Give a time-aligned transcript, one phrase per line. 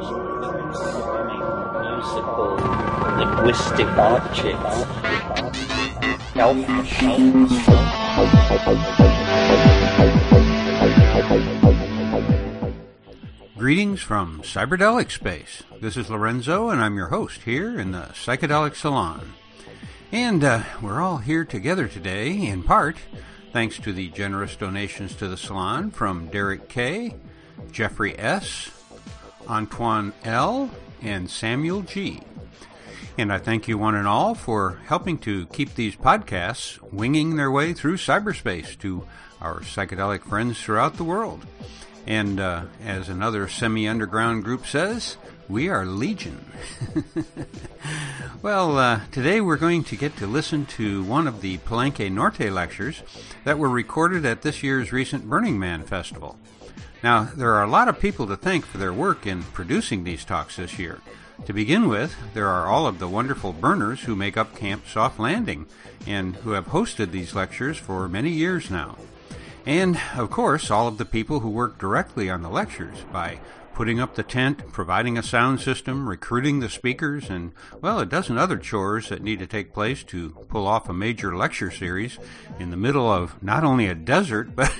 [0.00, 0.16] musical
[3.18, 4.86] linguistic objects.
[13.58, 15.62] Greetings from Cyberdelic Space.
[15.82, 19.34] This is Lorenzo, and I'm your host here in the Psychedelic Salon.
[20.10, 22.96] And uh, we're all here together today, in part,
[23.52, 27.16] thanks to the generous donations to the salon from Derek K.,
[27.70, 28.70] Jeffrey S.,
[29.50, 30.70] Antoine L.,
[31.02, 32.20] and Samuel G.
[33.18, 37.50] And I thank you one and all for helping to keep these podcasts winging their
[37.50, 39.06] way through cyberspace to
[39.40, 41.44] our psychedelic friends throughout the world.
[42.06, 45.16] And uh, as another semi underground group says,
[45.48, 46.44] we are Legion.
[48.42, 52.50] well, uh, today we're going to get to listen to one of the Palenque Norte
[52.52, 53.02] lectures
[53.44, 56.38] that were recorded at this year's recent Burning Man Festival.
[57.02, 60.24] Now, there are a lot of people to thank for their work in producing these
[60.24, 61.00] talks this year.
[61.46, 65.18] To begin with, there are all of the wonderful burners who make up Camp Soft
[65.18, 65.66] Landing
[66.06, 68.98] and who have hosted these lectures for many years now.
[69.64, 73.40] And, of course, all of the people who work directly on the lectures by
[73.74, 78.36] putting up the tent, providing a sound system, recruiting the speakers, and, well, a dozen
[78.36, 82.18] other chores that need to take place to pull off a major lecture series
[82.58, 84.72] in the middle of not only a desert, but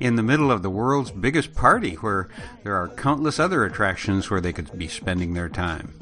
[0.00, 2.28] in the middle of the world's biggest party where
[2.62, 5.94] there are countless other attractions where they could be spending their time.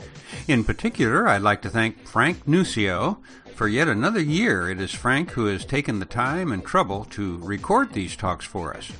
[0.46, 3.18] In particular, I'd like to thank Frank Nucio.
[3.54, 7.38] For yet another year, it is Frank who has taken the time and trouble to
[7.38, 8.92] record these talks for us.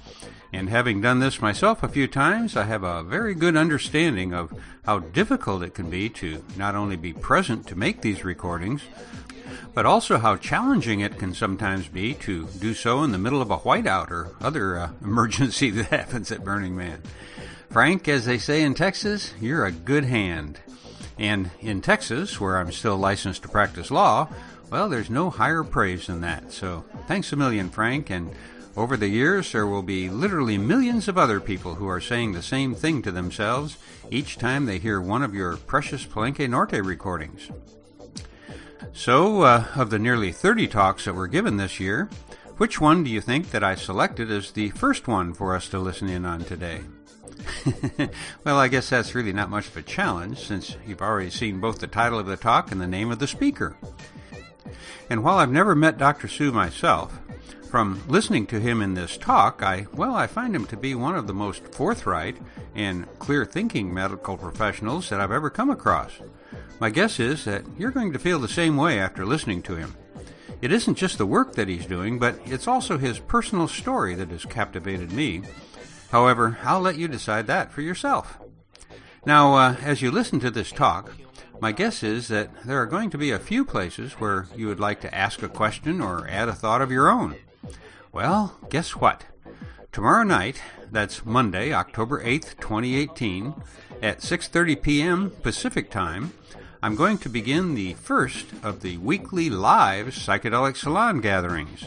[0.53, 4.53] And having done this myself a few times, I have a very good understanding of
[4.85, 8.83] how difficult it can be to not only be present to make these recordings,
[9.75, 13.51] but also how challenging it can sometimes be to do so in the middle of
[13.51, 17.03] a whiteout or other uh, emergency that happens at Burning Man.
[17.71, 20.59] Frank, as they say in Texas, you're a good hand.
[21.19, 24.29] And in Texas, where I'm still licensed to practice law,
[24.71, 26.53] well, there's no higher praise than that.
[26.53, 28.35] So thanks a million, Frank, and
[28.79, 32.43] over the years, there will be literally millions of other people who are saying the
[32.43, 33.77] same thing to themselves
[34.09, 37.51] each time they hear one of your precious Palenque Norte recordings.
[38.93, 42.09] So, uh, of the nearly 30 talks that were given this year,
[42.59, 45.81] which one do you think that I selected as the first one for us to
[45.81, 46.83] listen in on today?
[48.45, 51.81] well, I guess that's really not much of a challenge since you've already seen both
[51.81, 53.77] the title of the talk and the name of the speaker.
[55.11, 56.29] And while I've never met Dr.
[56.29, 57.19] Siu myself,
[57.69, 61.15] from listening to him in this talk, I, well, I find him to be one
[61.15, 62.37] of the most forthright
[62.75, 66.13] and clear thinking medical professionals that I've ever come across.
[66.81, 69.95] My guess is that you're going to feel the same way after listening to him.
[70.63, 74.31] It isn't just the work that he's doing, but it's also his personal story that
[74.31, 75.43] has captivated me.
[76.11, 78.39] However, I'll let you decide that for yourself.
[79.27, 81.13] Now, uh, as you listen to this talk,
[81.61, 84.81] my guess is that there are going to be a few places where you would
[84.81, 87.37] like to ask a question or add a thought of your own.
[88.13, 89.25] Well, guess what?
[89.93, 93.55] Tomorrow night, that's Monday, October 8th, 2018,
[94.03, 95.31] at 6:30 p.m.
[95.43, 96.33] Pacific Time,
[96.83, 101.87] I'm going to begin the first of the weekly live psychedelic salon gatherings.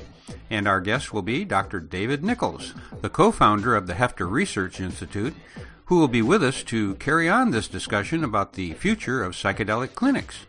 [0.50, 1.80] And our guest will be Dr.
[1.80, 5.34] David Nichols, the co-founder of the Hefter Research Institute,
[5.86, 9.94] who will be with us to carry on this discussion about the future of psychedelic
[9.94, 10.46] clinics.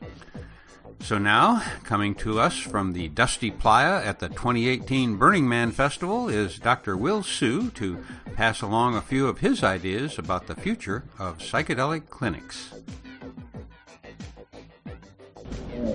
[1.02, 6.28] So now, coming to us from the Dusty Playa at the 2018 Burning Man Festival
[6.28, 6.96] is Dr.
[6.96, 8.04] Will Siu to
[8.36, 12.72] pass along a few of his ideas about the future of psychedelic clinics.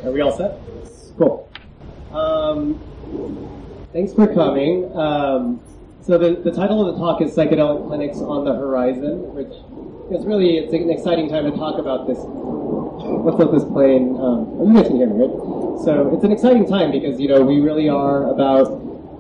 [0.04, 0.60] Are we all set?
[1.18, 1.50] Cool.
[2.12, 4.94] Um, thanks for coming.
[4.94, 5.62] Um,
[6.02, 9.54] so the, the title of the talk is Psychedelic Clinics on the Horizon, which
[10.12, 12.20] is really it's an exciting time to talk about this
[13.28, 14.16] let's let this plane.
[14.20, 15.84] Um, you guys can hear me, right?
[15.84, 18.68] So it's an exciting time because you know we really are about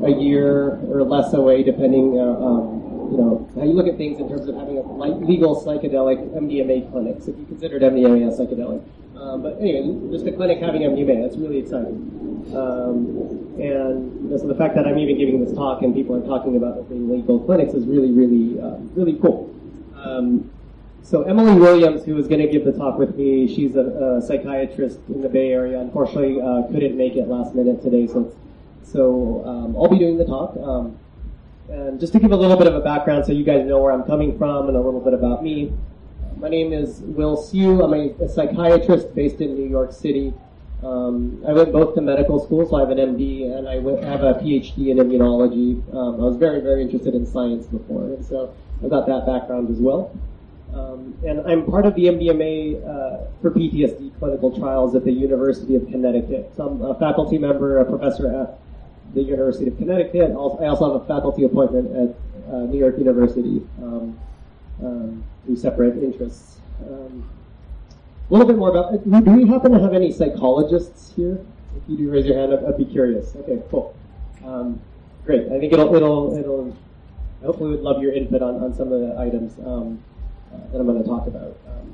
[0.04, 2.18] a year or less away, depending.
[2.18, 2.74] Uh, um,
[3.12, 6.92] you know how you look at things in terms of having a legal psychedelic MDMA
[6.92, 7.28] clinics.
[7.28, 8.84] If you considered MDMA a psychedelic,
[9.16, 12.14] um, but anyway, just a clinic having MDMA, that's really exciting.
[12.54, 16.16] Um, and you know, so the fact that I'm even giving this talk and people
[16.16, 19.54] are talking about being legal clinics is really, really, uh, really cool.
[19.96, 20.52] Um,
[21.10, 24.22] so Emily Williams, who was going to give the talk with me, she's a, a
[24.22, 25.80] psychiatrist in the Bay Area.
[25.80, 28.36] Unfortunately, uh, couldn't make it last minute today, so
[28.84, 30.58] so um, I'll be doing the talk.
[30.58, 31.00] Um,
[31.70, 33.94] and just to give a little bit of a background, so you guys know where
[33.94, 35.72] I'm coming from and a little bit about me.
[36.36, 37.82] My name is Will Siu.
[37.84, 40.34] I'm a, a psychiatrist based in New York City.
[40.84, 44.04] Um, I went both to medical school, so I have an MD, and I went,
[44.04, 45.82] have a PhD in immunology.
[45.96, 49.70] Um, I was very, very interested in science before, and so I've got that background
[49.70, 50.12] as well.
[50.74, 55.76] Um, and I'm part of the MDMA uh, for PTSD clinical trials at the University
[55.76, 56.52] of Connecticut.
[56.56, 58.60] So I'm a faculty member, a professor at
[59.14, 60.32] the University of Connecticut.
[60.32, 64.20] I also have a faculty appointment at uh, New York University um,
[64.84, 66.60] um, through separate interests.
[66.82, 67.28] Um,
[68.30, 71.40] a little bit more about, do we happen to have any psychologists here?
[71.76, 73.36] If you do raise your hand, I'd, I'd be curious.
[73.38, 73.96] Okay, cool.
[74.46, 74.82] Um,
[75.26, 75.46] great.
[75.48, 76.78] I think it'll, it'll, it'll,
[77.44, 80.04] hopefully would love your input on, on some of the items um,
[80.52, 81.58] that I'm going to talk about.
[81.68, 81.94] Um,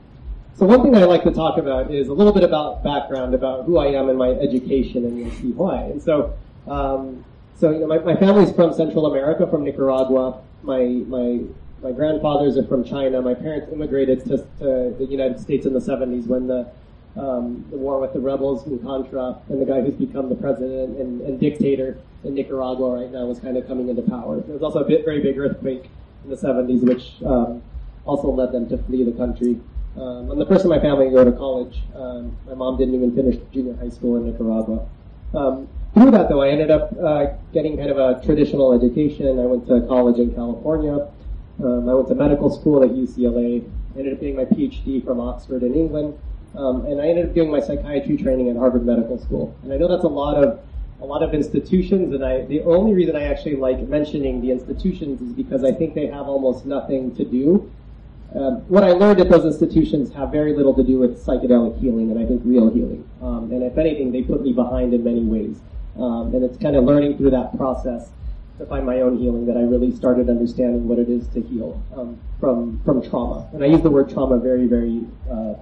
[0.55, 3.65] so one thing I like to talk about is a little bit about background, about
[3.65, 5.83] who I am and my education, and you'll see why.
[5.83, 10.41] And so, um, so you know, my, my family's from Central America, from Nicaragua.
[10.61, 11.41] My my
[11.81, 13.21] my grandfathers are from China.
[13.21, 16.71] My parents immigrated to, to the United States in the 70s when the
[17.15, 20.97] um, the war with the rebels in Contra and the guy who's become the president
[20.97, 24.39] and, and, dictator in Nicaragua right now was kind of coming into power.
[24.39, 25.91] There was also a bit, very big earthquake
[26.23, 27.61] in the 70s, which um,
[28.05, 29.59] also led them to flee the country.
[29.95, 31.81] Um, I'm the first in my family to go to college.
[31.95, 34.87] Um, my mom didn't even finish junior high school in Nicaragua.
[35.33, 39.39] Um, through that, though, I ended up uh, getting kind of a traditional education.
[39.39, 41.07] I went to college in California.
[41.63, 43.63] Um, I went to medical school at UCLA.
[43.95, 46.17] I Ended up getting my PhD from Oxford in England.
[46.55, 49.55] Um, and I ended up doing my psychiatry training at Harvard Medical School.
[49.63, 50.59] And I know that's a lot of
[51.01, 55.21] a lot of institutions, and I the only reason I actually like mentioning the institutions
[55.21, 57.69] is because I think they have almost nothing to do.
[58.35, 62.09] Um, what I learned at those institutions have very little to do with psychedelic healing,
[62.09, 63.07] and I think real healing.
[63.21, 65.59] Um, and if anything, they put me behind in many ways.
[65.97, 68.09] Um, and it's kind of learning through that process
[68.57, 71.81] to find my own healing that I really started understanding what it is to heal
[71.95, 73.47] um, from from trauma.
[73.53, 75.53] And I use the word trauma very, very uh,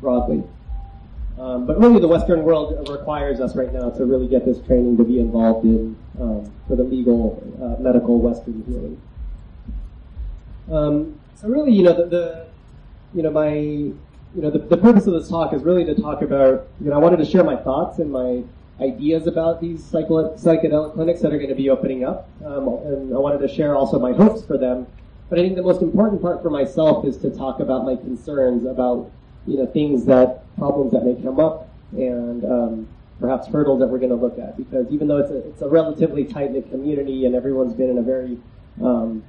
[0.00, 0.44] broadly.
[1.38, 4.96] Um, but really, the Western world requires us right now to really get this training
[4.96, 9.00] to be involved in um, for the legal, uh, medical Western healing.
[10.70, 12.46] Um, so really, you know, the, the,
[13.14, 16.20] you know my you know the, the purpose of this talk is really to talk
[16.22, 18.42] about you know I wanted to share my thoughts and my
[18.80, 23.18] ideas about these psychedelic clinics that are going to be opening up, um, and I
[23.18, 24.86] wanted to share also my hopes for them.
[25.28, 28.64] But I think the most important part for myself is to talk about my concerns
[28.64, 29.10] about
[29.48, 32.88] you know, things that, problems that may come up and um,
[33.20, 34.56] perhaps hurdles that we're going to look at.
[34.56, 38.02] Because even though it's a, it's a relatively tight-knit community and everyone's been in a
[38.02, 38.38] very,
[38.82, 39.22] um,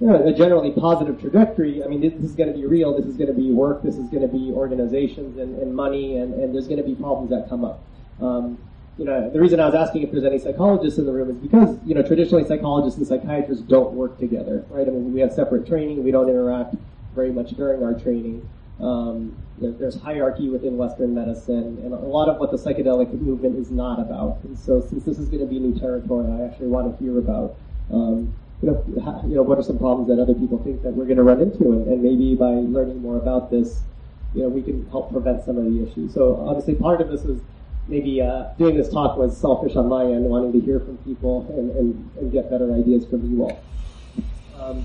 [0.00, 3.06] you know, a generally positive trajectory, I mean, this, is going to be real, this
[3.06, 6.34] is going to be work, this is going to be organizations and, and money, and,
[6.34, 7.82] and there's going to be problems that come up.
[8.20, 8.58] Um,
[8.98, 11.36] you know, the reason I was asking if there's any psychologists in the room is
[11.36, 14.86] because, you know, traditionally psychologists and psychiatrists don't work together, right?
[14.86, 16.76] I mean, we have separate training, we don't interact
[17.14, 18.48] very much during our training.
[18.80, 23.70] Um, there's hierarchy within Western medicine, and a lot of what the psychedelic movement is
[23.70, 24.38] not about.
[24.42, 27.18] And so, since this is going to be new territory, I actually want to hear
[27.18, 27.54] about,
[27.92, 31.04] um, you know, you know, what are some problems that other people think that we're
[31.04, 33.80] going to run into, and, and, maybe by learning more about this,
[34.34, 36.14] you know, we can help prevent some of the issues.
[36.14, 37.42] So, obviously, part of this is
[37.88, 41.46] maybe uh, doing this talk was selfish on my end, wanting to hear from people
[41.50, 43.62] and, and, and get better ideas from you all.
[44.58, 44.84] Um,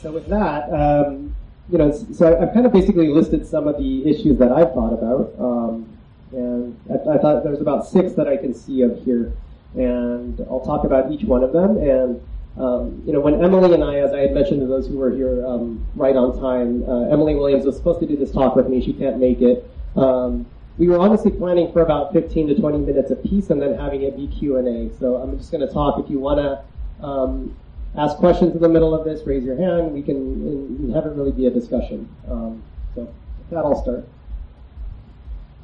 [0.00, 0.72] so, with that.
[0.72, 1.34] Um,
[1.68, 4.92] you know, so I've kind of basically listed some of the issues that I've thought
[4.92, 5.86] about, um,
[6.32, 9.32] and I, I, thought there's about six that I can see of here,
[9.76, 11.76] and I'll talk about each one of them.
[11.76, 12.20] And
[12.56, 15.10] um, you know, when Emily and I, as I had mentioned to those who were
[15.10, 18.68] here um, right on time, uh, Emily Williams was supposed to do this talk with
[18.68, 18.84] me.
[18.84, 19.70] She can't make it.
[19.96, 20.46] Um,
[20.78, 24.16] we were honestly planning for about 15 to 20 minutes apiece, and then having it
[24.16, 24.98] be Q and A.
[24.98, 26.02] So I'm just going to talk.
[26.02, 27.56] If you want to um,
[27.96, 29.92] ask questions in the middle of this, raise your hand.
[29.92, 32.08] We can have it really be a discussion.
[32.28, 32.62] Um,
[32.94, 33.12] so
[33.50, 34.08] that, I'll start.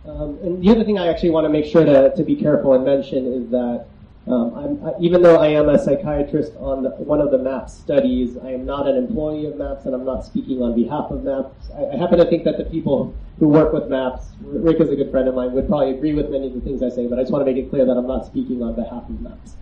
[0.06, 2.74] Um, and the other thing I actually want to make sure to, to be careful
[2.74, 3.86] and mention is that
[4.28, 8.36] um, I, even though I am a psychiatrist on the, one of the MAPS studies,
[8.36, 11.70] I am not an employee of MAPS and I'm not speaking on behalf of MAPS.
[11.70, 14.96] I, I, happen to think that the people who work with MAPS, Rick is a
[14.96, 17.20] good friend of mine, would probably agree with many of the things I say, but
[17.20, 19.56] I just want to make it clear that I'm not speaking on behalf of MAPS.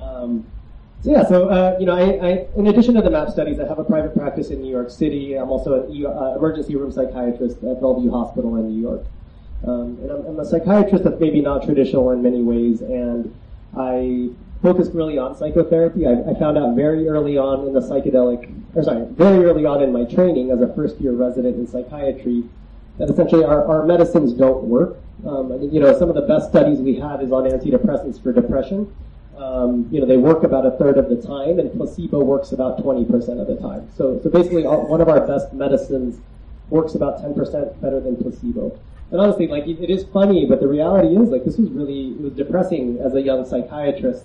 [0.00, 0.46] Um,
[1.02, 3.68] so yeah, so uh, you know, I, I, in addition to the MAP studies, I
[3.68, 5.34] have a private practice in New York City.
[5.34, 9.04] I'm also an uh, emergency room psychiatrist at Bellevue Hospital in New York.
[9.66, 13.34] Um, and I'm, I'm, a psychiatrist that's maybe not traditional in many ways, and
[13.76, 14.30] I
[14.62, 16.06] focused really on psychotherapy.
[16.06, 19.82] I, I, found out very early on in the psychedelic, or sorry, very early on
[19.82, 22.44] in my training as a first year resident in psychiatry,
[22.98, 24.96] that essentially our, our medicines don't work.
[25.26, 28.92] Um, you know, some of the best studies we have is on antidepressants for depression
[29.38, 32.78] um, you know, they work about a third of the time, and placebo works about
[32.78, 33.88] 20% of the time.
[33.96, 36.20] So, so basically, one of our best medicines
[36.70, 38.78] works about 10% better than placebo.
[39.10, 42.10] And honestly, like, it, it is funny, but the reality is, like, this was really,
[42.10, 44.24] it was depressing as a young psychiatrist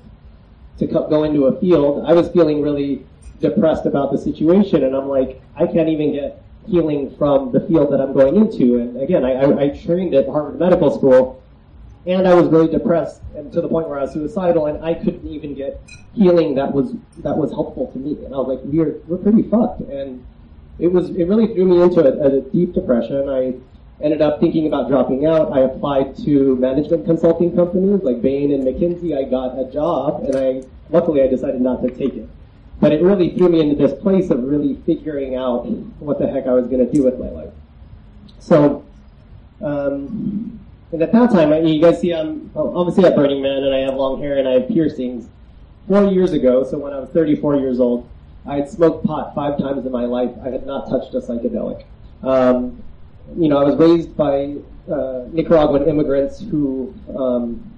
[0.79, 2.03] to co- go into a field.
[2.07, 3.05] I was feeling really
[3.39, 7.91] depressed about the situation, and I'm like, I can't even get healing from the field
[7.91, 8.79] that I'm going into.
[8.79, 11.41] And again, I, I, I trained at Harvard Medical School,
[12.05, 14.93] and I was really depressed and to the point where I was suicidal, and I
[14.93, 15.81] couldn't even get
[16.13, 18.25] healing that was that was helpful to me.
[18.25, 19.81] And I was like, we're we're pretty fucked.
[19.81, 20.25] And
[20.79, 23.29] it was it really threw me into a, a deep depression.
[23.29, 23.53] I
[24.03, 25.51] ended up thinking about dropping out.
[25.51, 29.17] I applied to management consulting companies like Bain and McKinsey.
[29.17, 32.27] I got a job, and I luckily I decided not to take it.
[32.79, 35.67] But it really threw me into this place of really figuring out
[35.99, 37.53] what the heck I was going to do with my life.
[38.39, 38.83] So,
[39.61, 40.59] um,
[40.91, 43.93] and at that time, you guys see I'm obviously a Burning Man, and I have
[43.93, 45.29] long hair and I have piercings.
[45.87, 48.07] Four years ago, so when I was 34 years old,
[48.45, 50.31] I had smoked pot five times in my life.
[50.43, 51.83] I had not touched a psychedelic.
[52.23, 52.81] Um,
[53.37, 54.55] you know, I was raised by
[54.91, 57.71] uh, Nicaraguan immigrants who um,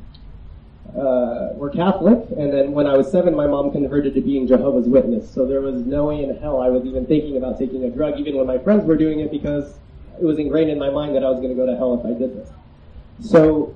[0.98, 4.88] uh, were Catholic, and then when I was seven, my mom converted to being Jehovah's
[4.88, 5.32] Witness.
[5.32, 8.20] So there was no way in hell I was even thinking about taking a drug,
[8.20, 9.76] even when my friends were doing it, because
[10.20, 12.06] it was ingrained in my mind that I was going to go to hell if
[12.06, 12.50] I did this.
[13.22, 13.76] So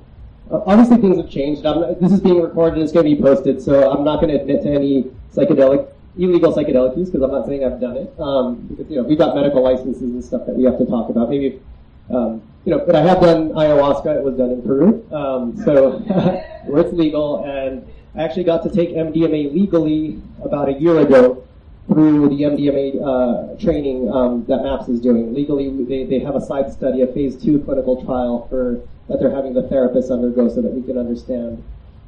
[0.52, 1.64] uh, obviously things have changed.
[1.64, 4.40] Not, this is being recorded it's going to be posted, so I'm not going to
[4.40, 5.04] admit to any
[5.34, 8.20] psychedelic, illegal psychedelic use because I'm not saying I've done it.
[8.20, 11.10] Um, because you know we've got medical licenses and stuff that we have to talk
[11.10, 11.30] about.
[11.30, 11.62] Maybe
[12.10, 14.18] um, you know, but I have done ayahuasca.
[14.18, 16.00] It was done in Peru, um, so
[16.66, 21.44] where it's legal, and I actually got to take MDMA legally about a year ago
[21.88, 25.34] through the MDMA uh, training um, that MAPS is doing.
[25.34, 29.34] Legally, they, they have a side study, a phase two clinical trial for that they're
[29.34, 31.64] having the therapists undergo so that we can understand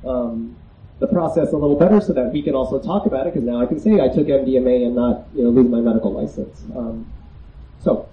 [0.06, 0.56] um,
[1.00, 3.62] the process a little better so that we can also talk about it because now
[3.62, 6.62] I can say I took MDMA and not you know lose my medical license.
[6.76, 7.12] Um,
[7.82, 8.10] so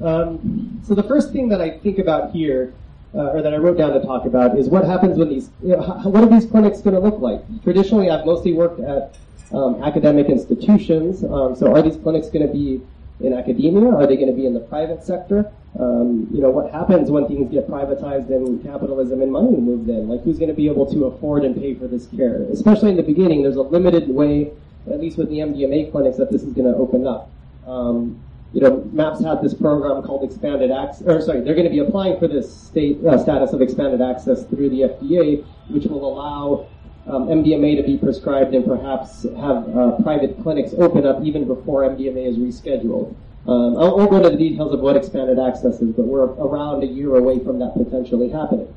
[0.00, 2.74] um, so the first thing that I think about here,
[3.14, 5.76] uh, or that I wrote down to talk about, is what happens when these, you
[5.76, 7.40] know, how, what are these clinics going to look like?
[7.62, 9.16] Traditionally, I've mostly worked at
[9.52, 11.22] um, academic institutions.
[11.22, 12.82] Um, so are these clinics going to be
[13.20, 13.90] in academia?
[13.90, 15.50] Are they going to be in the private sector?
[15.78, 20.08] Um, you know, what happens when things get privatized and capitalism and money moves in?
[20.08, 22.42] Like, who's going to be able to afford and pay for this care?
[22.52, 24.52] Especially in the beginning, there's a limited way,
[24.90, 27.28] at least with the MDMA clinics, that this is going to open up.
[27.66, 31.72] Um, you know, MAPS had this program called expanded access, or sorry, they're going to
[31.72, 36.06] be applying for this state uh, status of expanded access through the FDA, which will
[36.06, 36.68] allow
[37.08, 41.82] um, MDMA to be prescribed and perhaps have uh, private clinics open up even before
[41.82, 43.16] MDMA is rescheduled.
[43.46, 46.82] Um, I won't go into the details of what expanded access is, but we're around
[46.82, 48.74] a year away from that potentially happening.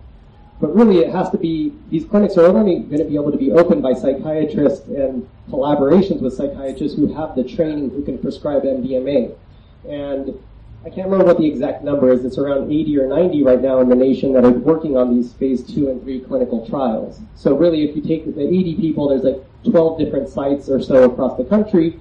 [0.60, 3.38] But really, it has to be, these clinics are only going to be able to
[3.38, 8.64] be opened by psychiatrists and collaborations with psychiatrists who have the training who can prescribe
[8.64, 9.36] MDMA.
[9.88, 10.38] And
[10.84, 12.26] I can't remember what the exact number is.
[12.26, 15.34] It's around 80 or 90 right now in the nation that are working on these
[15.34, 17.20] phase two and three clinical trials.
[17.36, 21.04] So really, if you take the 80 people, there's like 12 different sites or so
[21.04, 22.00] across the country.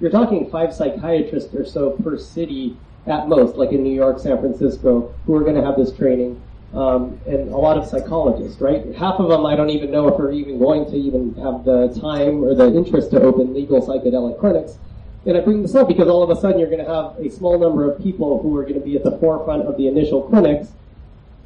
[0.00, 4.38] You're talking five psychiatrists or so per city at most, like in New York, San
[4.38, 6.40] Francisco, who are going to have this training.
[6.72, 8.84] Um, and a lot of psychologists, right?
[8.96, 11.96] Half of them I don't even know if are even going to even have the
[12.00, 14.78] time or the interest to open legal psychedelic clinics.
[15.24, 17.30] And I bring this up because all of a sudden you're going to have a
[17.30, 20.22] small number of people who are going to be at the forefront of the initial
[20.22, 20.72] clinics.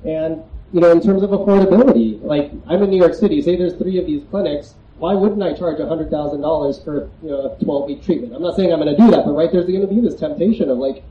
[0.04, 3.74] And, you know, in terms of affordability, like I'm in New York City, say there's
[3.74, 8.04] three of these clinics, why wouldn't I charge $100,000 for, you know, a 12 week
[8.04, 8.34] treatment?
[8.34, 10.14] I'm not saying I'm going to do that, but right there's going to be this
[10.14, 11.02] temptation of like,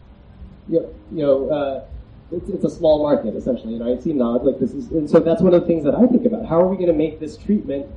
[0.70, 1.86] you know, you know uh,
[2.32, 5.10] it's, it's a small market essentially, you know, I see nods like this is, and
[5.10, 6.46] so that's one of the things that I think about.
[6.46, 7.88] How are we going to make this treatment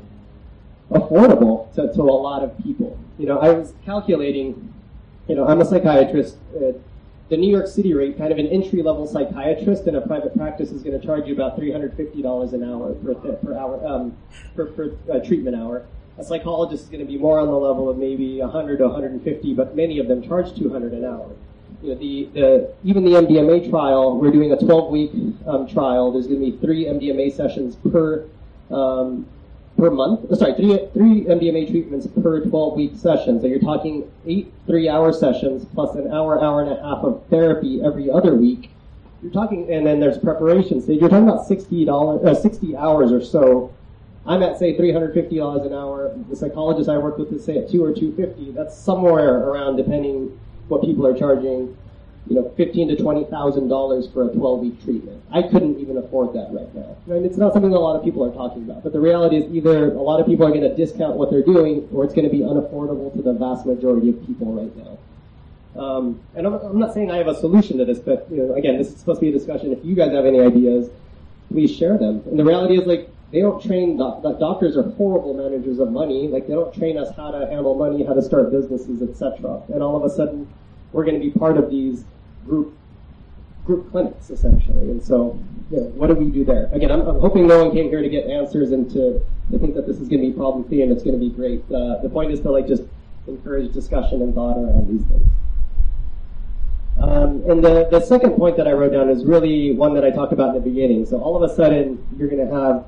[0.90, 2.99] affordable to, to a lot of people.
[3.18, 4.73] You know, I was calculating,
[5.28, 6.37] you know, I'm a psychiatrist.
[6.54, 6.73] Uh,
[7.31, 10.73] the New York City rate, kind of an entry level psychiatrist in a private practice,
[10.73, 14.17] is going to charge you about $350 an hour per, per hour, um,
[14.57, 15.87] per, per uh, treatment hour.
[16.19, 19.55] A psychologist is going to be more on the level of maybe 100 to 150,
[19.55, 21.31] but many of them charge 200 an hour.
[21.83, 25.13] You know, the, the, even the MDMA trial, we're doing a 12 week
[25.47, 26.11] um, trial.
[26.11, 28.27] There's going to be three MDMA sessions per
[28.73, 29.25] um,
[29.81, 30.31] per month.
[30.31, 33.41] Uh, sorry, three, three MDMA treatments per 12 week session.
[33.41, 37.25] So you're talking eight three hour sessions plus an hour, hour and a half of
[37.31, 38.71] therapy every other week.
[39.23, 41.01] You're talking, and then there's preparation stage.
[41.01, 43.75] You're talking about sixty dollars, uh, sixty hours or so.
[44.27, 46.15] I'm at say three hundred fifty dollars an hour.
[46.29, 48.51] The psychologist I work with is say at two or two fifty.
[48.53, 51.77] That's somewhere around, depending what people are charging
[52.29, 55.23] you know, fifteen to twenty thousand dollars for a twelve week treatment.
[55.33, 56.97] I couldn't even afford that right now.
[57.15, 58.83] And it's not something that a lot of people are talking about.
[58.83, 61.89] But the reality is either a lot of people are to discount what they're doing,
[61.93, 64.99] or it's going to be unaffordable to the vast majority of people right now.
[65.81, 68.55] Um, and I'm, I'm, not saying I have a solution to this, but you know,
[68.55, 69.73] again, this is supposed to be a discussion.
[69.73, 70.91] If you guys have any ideas,
[71.50, 72.23] please share them.
[72.27, 76.27] And the reality is, like, they don't train doc- doctors are horrible managers of money.
[76.27, 79.62] Like, they don't train us how to handle money, how to start businesses, etc.
[79.73, 80.53] And all of a sudden,
[80.92, 82.04] we're going to be part of these
[82.47, 82.76] group
[83.64, 84.90] group clinics essentially.
[84.90, 85.38] And so,
[85.70, 86.68] you know, what do we do there?
[86.73, 89.20] Again, I'm, I'm, hoping no one came here to get answers and to,
[89.52, 91.30] to think that this is going to be problem free and it's going to be
[91.30, 91.62] great.
[91.70, 92.82] Uh, the point is to like just
[93.28, 95.26] encourage discussion and thought around these things.
[97.00, 100.11] Um, and the, the second point that I wrote down is really one that I
[100.11, 101.06] talked about in the beginning.
[101.06, 102.87] So all of a sudden, you're going to have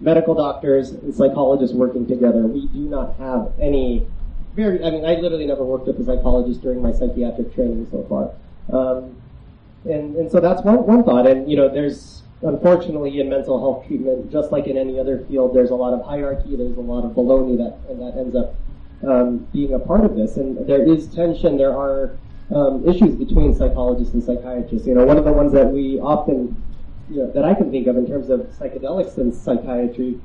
[0.00, 2.40] medical doctors and psychologists working together.
[2.40, 4.06] We do not have any
[4.54, 8.04] very, I mean, I literally never worked with a psychologist during my psychiatric training so
[8.08, 8.32] far.
[8.72, 9.16] Um,
[9.84, 11.26] and, and so that's one, one thought.
[11.26, 15.54] And, you know, there's, unfortunately, in mental health treatment, just like in any other field,
[15.54, 18.54] there's a lot of hierarchy, there's a lot of baloney that, and that ends up
[19.06, 20.36] um, being a part of this.
[20.36, 22.16] And there is tension, there are
[22.54, 24.86] um, issues between psychologists and psychiatrists.
[24.86, 26.60] You know, one of the ones that we often,
[27.08, 30.20] you know, that I can think of in terms of psychedelics and psychiatry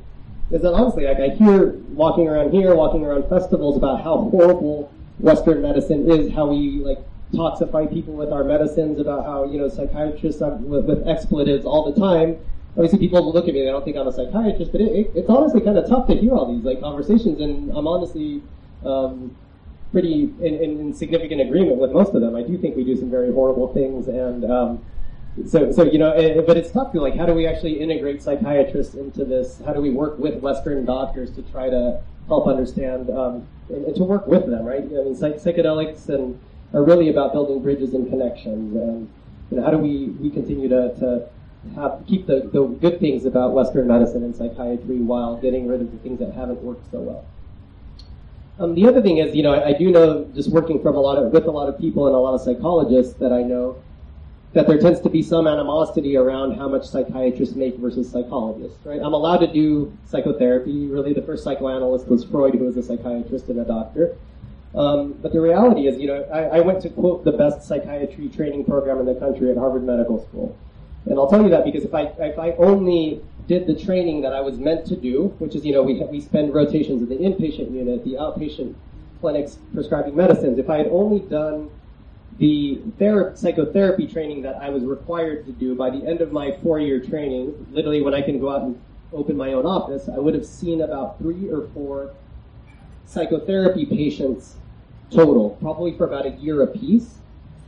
[0.52, 5.62] that honestly, like I hear walking around here, walking around festivals about how horrible Western
[5.62, 7.00] medicine is, how we like
[7.34, 11.92] toxify people with our medicines, about how, you know, psychiatrists are with, with expletives all
[11.92, 12.38] the time.
[12.78, 15.30] Obviously, people look at me, they don't think I'm a psychiatrist, but it, it, it's
[15.30, 18.44] honestly kind of tough to hear all these like conversations, and I'm honestly
[18.86, 19.36] um,
[19.92, 22.36] pretty in, in, in, significant agreement with most of them.
[22.36, 24.86] I do think we do some very horrible things, and um,
[25.48, 27.80] so so you know, it, eh, but it's tough to like how do we actually
[27.80, 29.62] integrate psychiatrists into this?
[29.66, 33.96] How do we work with Western doctors to try to help understand um, and, and,
[33.96, 34.82] to work with them, right?
[34.82, 36.40] I mean, psych- psychedelics and
[36.74, 39.10] are really about building bridges and connections, and
[39.52, 41.30] you know, how do we we continue to, to
[41.76, 45.92] have keep the, the good things about Western medicine and psychiatry while getting rid of
[45.92, 47.26] the things that haven't worked so well.
[48.58, 51.00] Um, the other thing is, you know, I, I, do know just working from a
[51.00, 53.82] lot of with a lot of people and a lot of psychologists that I know
[54.56, 58.80] that there tends to be some animosity around how much psychiatrists make versus psychologists.
[58.86, 59.02] Right?
[59.02, 60.88] I'm allowed to do psychotherapy.
[60.88, 64.16] Really, the first psychoanalyst was Freud, who was a psychiatrist and a doctor.
[64.74, 68.30] Um, but the reality is, you know, I, I went to quote the best psychiatry
[68.30, 70.58] training program in the country at Harvard Medical School,
[71.06, 74.34] and I'll tell you that because if I if I only did the training that
[74.34, 77.18] I was meant to do, which is, you know, we, we spend rotations in the
[77.18, 78.74] inpatient unit, the outpatient
[79.22, 80.58] clinics prescribing medicines.
[80.58, 81.70] If I had only done
[82.38, 86.52] the ther- psychotherapy training that I was required to do by the end of my
[86.64, 88.82] four year training, literally when I can go out and
[89.14, 92.14] open my own office, I would have seen about three or four
[93.06, 94.56] psychotherapy patients
[95.12, 97.20] total, probably for about a year apiece,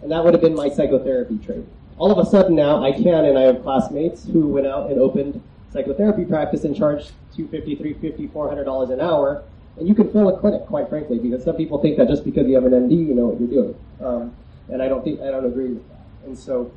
[0.01, 1.69] and that would have been my psychotherapy training.
[1.97, 4.99] All of a sudden now I can, and I have classmates who went out and
[4.99, 9.43] opened psychotherapy practice and charge 250 350 $400 an hour.
[9.77, 12.47] And you can fill a clinic, quite frankly, because some people think that just because
[12.47, 13.75] you have an MD, you know what you're doing.
[14.03, 14.35] Um,
[14.69, 16.05] and I don't think, I don't agree with that.
[16.25, 16.71] And so,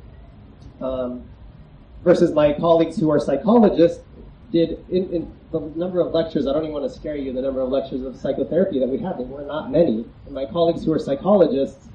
[0.81, 1.23] um,
[2.03, 4.03] versus my colleagues who are psychologists
[4.51, 7.41] did in, in, the number of lectures, I don't even want to scare you, the
[7.41, 10.05] number of lectures of psychotherapy that we had, they were not many.
[10.25, 11.89] And my colleagues who are psychologists,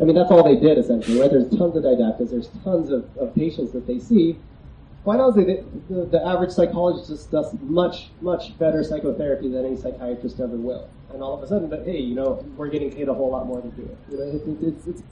[0.00, 1.28] I mean, that's all they did essentially, right?
[1.28, 4.38] There's tons of didactics, there's tons of, of patients that they see,
[5.04, 10.38] quite honestly, the, the, the, average psychologist does much, much better psychotherapy than any psychiatrist
[10.38, 10.88] ever will.
[11.12, 13.46] And all of a sudden, but hey, you know, we're getting paid a whole lot
[13.46, 13.98] more to do it.
[14.10, 15.02] You know, it, it, it's, it's,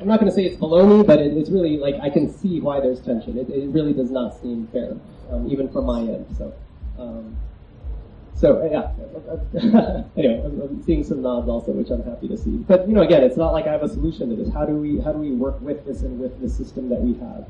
[0.00, 2.60] I'm not going to say it's baloney, but it, it's really like I can see
[2.60, 3.36] why there's tension.
[3.36, 4.96] It, it really does not seem fair,
[5.30, 6.26] um, even from my end.
[6.36, 6.54] So,
[6.98, 7.36] um,
[8.36, 8.92] so yeah.
[10.16, 12.58] anyway, I'm, I'm, seeing some nods also, which I'm happy to see.
[12.58, 14.52] But you know, again, it's not like I have a solution to this.
[14.52, 17.14] How do we how do we work with this and with the system that we
[17.18, 17.48] have?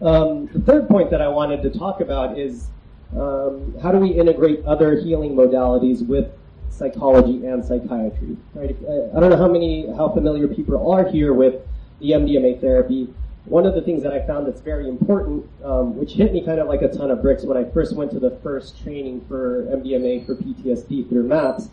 [0.00, 2.68] Um, the third point that I wanted to talk about is
[3.14, 6.30] um, how do we integrate other healing modalities with
[6.70, 8.36] psychology and psychiatry?
[8.54, 8.76] Right?
[9.14, 11.54] I don't know how many, how familiar people are here with
[12.00, 13.12] the MDMA therapy.
[13.44, 16.58] One of the things that I found that's very important, um, which hit me kind
[16.58, 19.62] of like a ton of bricks when I first went to the first training for
[19.64, 21.70] MDMA for PTSD through MAPS,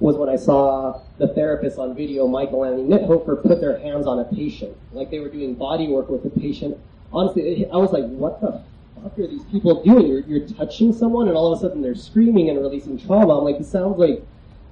[0.00, 4.18] was when I saw the therapist on video, Michael and Mithoefer, put their hands on
[4.18, 6.78] a patient, like they were doing body work with the patient
[7.14, 8.60] honestly, I was like, what the
[9.00, 10.06] fuck are these people doing?
[10.06, 13.38] You're, you're touching someone and all of a sudden they're screaming and releasing trauma.
[13.38, 14.22] I'm like, this sounds like,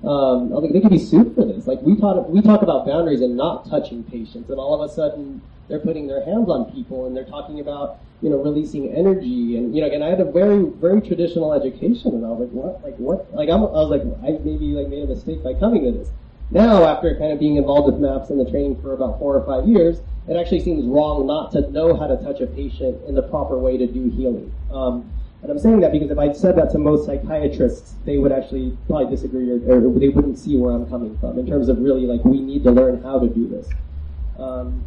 [0.05, 1.67] um, I'm like, they could be sued for this.
[1.67, 4.93] Like, we talk, we talk about boundaries and not touching patients and all of a
[4.93, 9.57] sudden they're putting their hands on people and they're talking about, you know, releasing energy
[9.57, 12.51] and, you know, again, I had a very, very traditional education and I was like,
[12.51, 15.55] what, like, what, like, I'm, I was like, I maybe, like, made a mistake by
[15.55, 16.11] coming to this.
[16.51, 19.47] Now, after kind of being involved with MAPS and the training for about four or
[19.47, 23.15] five years, it actually seems wrong not to know how to touch a patient in
[23.15, 24.53] the proper way to do healing.
[24.71, 25.11] Um,
[25.43, 28.77] and I'm saying that because if I said that to most psychiatrists, they would actually
[28.87, 32.07] probably disagree or, or, they wouldn't see where I'm coming from in terms of really
[32.07, 33.69] like we need to learn how to do this.
[34.39, 34.85] Um,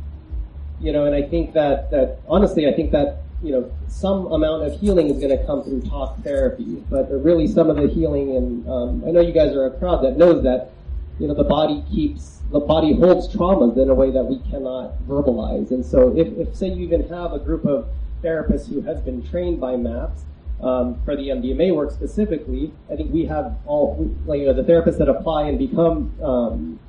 [0.80, 4.64] you know, and I think that that honestly, I think that you know some amount
[4.64, 8.36] of healing is going to come through talk therapy, but really some of the healing,
[8.36, 10.72] and um, I know you guys are a crowd that knows that
[11.20, 14.98] you know, the body keeps, the body holds traumas in a way that we cannot
[15.08, 15.72] verbalize.
[15.72, 17.88] And so if, if say you even have a group of
[18.22, 20.24] therapists who has been trained by MAPS,
[20.62, 24.64] um, for the MDMA work specifically, I think we have all, like, you know, the
[24.64, 26.80] therapists that apply and become um,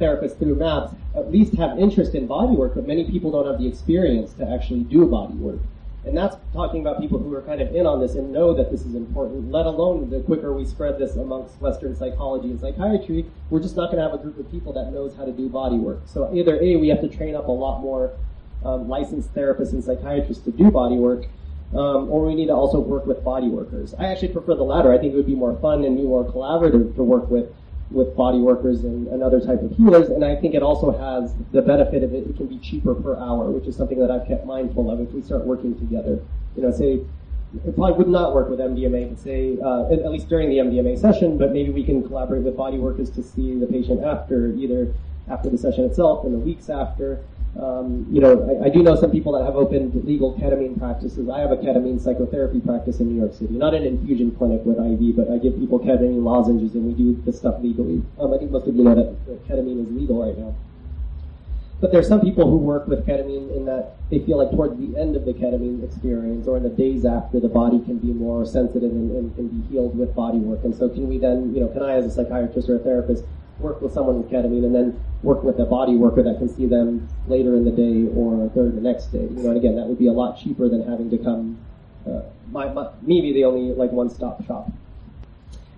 [0.00, 3.58] therapists through MAPS at least have interest in body work, but many people don't have
[3.58, 5.60] the experience to actually do body work.
[6.04, 8.70] And that's talking about people who are kind of in on this and know that
[8.70, 13.26] this is important, let alone the quicker we spread this amongst Western psychology and psychiatry,
[13.50, 15.48] we're just not going to have a group of people that knows how to do
[15.48, 16.02] body work.
[16.06, 18.12] So either A, we have to train up a lot more
[18.64, 21.26] um, licensed therapists and psychiatrists to do body work,
[21.72, 23.94] um, or we need to also work with body workers.
[23.98, 24.92] I actually prefer the latter.
[24.92, 27.52] I think it would be more fun and be more collaborative to work with
[27.90, 30.08] with body workers and, and other type of healers.
[30.08, 33.16] And I think it also has the benefit of it, it can be cheaper per
[33.16, 36.20] hour, which is something that I've kept mindful of if we start working together.
[36.56, 37.00] You know, say,
[37.64, 40.98] it probably would not work with MDMA, but say, uh, at least during the MDMA
[40.98, 44.92] session, but maybe we can collaborate with body workers to see the patient after, either
[45.30, 47.20] after the session itself and the weeks after,
[47.58, 51.28] um, you know, I, I, do know some people that have opened legal ketamine practices.
[51.28, 54.76] I have a ketamine psychotherapy practice in New York City, not an infusion clinic with
[54.76, 58.02] IV, but I give people ketamine lozenges and we do the stuff legally.
[58.20, 60.54] Um, I think most of you know that, that ketamine is legal right now.
[61.80, 64.98] But there's some people who work with ketamine in that they feel like towards the
[64.98, 68.44] end of the ketamine experience or in the days after the body can be more
[68.44, 70.64] sensitive and, and can be healed with body work.
[70.64, 73.24] And so can we then, you know, can I as a psychiatrist or a therapist
[73.58, 76.66] work with someone with ketamine and then work with a body worker that can see
[76.66, 79.22] them later in the day or during the next day.
[79.22, 81.58] You know, and again, that would be a lot cheaper than having to come,
[82.06, 84.70] uh, my, my, me be the only like one-stop shop.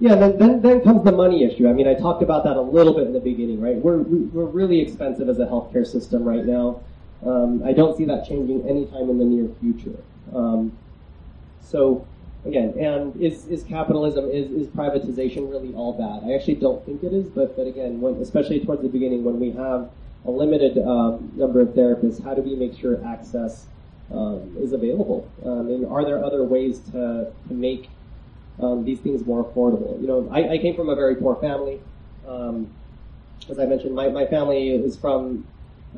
[0.01, 1.69] Yeah, then, then then comes the money issue.
[1.69, 3.75] I mean, I talked about that a little bit in the beginning, right?
[3.75, 6.81] We're we're really expensive as a healthcare system right now.
[7.27, 9.99] Um, I don't see that changing anytime in the near future.
[10.33, 10.79] Um,
[11.61, 12.07] so
[12.49, 16.29] again, and is, is capitalism, is, is privatization really all bad?
[16.29, 19.39] I actually don't think it is, but, but again, when, especially towards the beginning when
[19.39, 19.91] we have
[20.25, 23.67] a limited um, number of therapists, how do we make sure access
[24.13, 25.31] um, is available?
[25.45, 27.89] Um, and are there other ways to, to make
[28.61, 30.01] um, these things more affordable?
[30.01, 31.81] You know, I, I came from a very poor family.
[32.27, 32.71] Um,
[33.49, 35.47] as I mentioned, my, my family is from,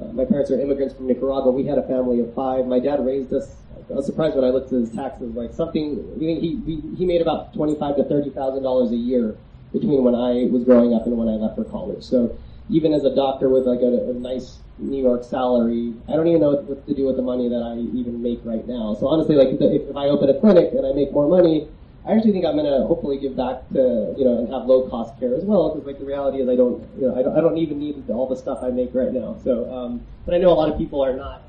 [0.00, 1.50] uh, my parents are immigrants from Nicaragua.
[1.50, 2.66] We had a family of five.
[2.66, 3.56] My dad raised us
[3.90, 5.34] I was surprised when I looked at his taxes.
[5.34, 9.36] Like something, he he he made about twenty five to thirty thousand dollars a year
[9.72, 12.02] between when I was growing up and when I left for college.
[12.02, 12.36] So
[12.70, 16.40] even as a doctor with like a, a nice New York salary, I don't even
[16.40, 18.94] know what to do with the money that I even make right now.
[18.94, 21.68] So honestly, like if, if I open a clinic and I make more money,
[22.06, 25.18] I actually think I'm gonna hopefully give back to you know and have low cost
[25.20, 27.40] care as well because like the reality is I don't you know I don't, I
[27.40, 29.36] don't even need all the stuff I make right now.
[29.44, 31.42] So um, but I know a lot of people are not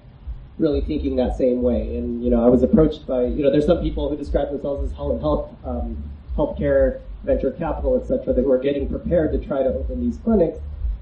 [0.57, 1.95] really thinking that same way.
[1.97, 4.91] And you know, I was approached by you know, there's some people who describe themselves
[4.91, 6.03] as health, health um,
[6.37, 10.17] healthcare venture capital, et cetera, that who are getting prepared to try to open these
[10.17, 10.59] clinics.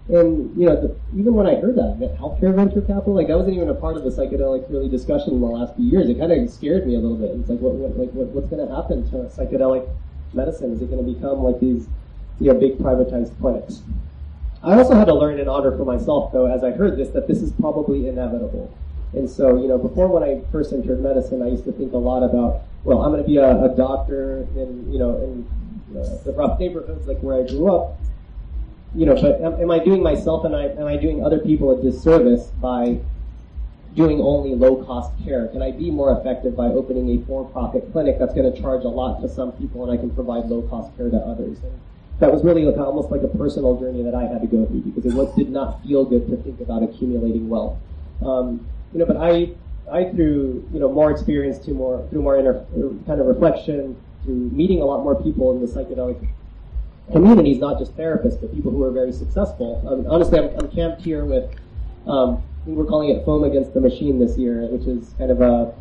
[0.10, 3.38] And you know, the, even when I heard that, that healthcare venture capital, like that
[3.38, 6.10] wasn't even a part of the psychedelic really discussion in the last few years.
[6.10, 7.30] It kind of scared me a little bit.
[7.32, 9.88] It's like, what, what like what, what's going to happen to psychedelic
[10.34, 10.74] medicine?
[10.74, 11.88] Is it going to become like these,
[12.40, 13.82] you know, big privatized clinics?
[14.64, 17.28] I also had to learn in honor for myself, though, as I heard this, that
[17.28, 18.76] this is probably inevitable.
[19.14, 21.98] And so, you know, before when I first entered medicine, I used to think a
[21.98, 26.24] lot about, well, I'm going to be a, a, doctor in, you know, in uh,
[26.24, 28.00] the rough neighborhoods like where I grew up.
[28.96, 31.78] You know, but am, am I doing myself and I, am I doing other people
[31.78, 33.00] a disservice by
[33.96, 35.48] doing only low cost care?
[35.48, 38.84] Can I be more effective by opening a for profit clinic that's going to charge
[38.84, 41.58] a lot to some people and I can provide low cost care to others?
[41.64, 41.80] And
[42.20, 44.82] that was really like, almost like a personal journey that I had to go through
[44.82, 47.78] because it was, did not feel good to think about accumulating wealth.
[48.24, 49.50] Um, you know, but I,
[49.92, 52.36] I through you know more experience, to more through more
[53.06, 56.28] kind of reflection, through meeting a lot more people in the psychedelic
[57.12, 59.82] communities, not just therapists, but people who are very successful.
[59.88, 61.50] Um, honestly, I'm, I'm, camped here with,
[62.08, 65.74] um, we're calling it Foam Against the Machine this year, which is kind of a,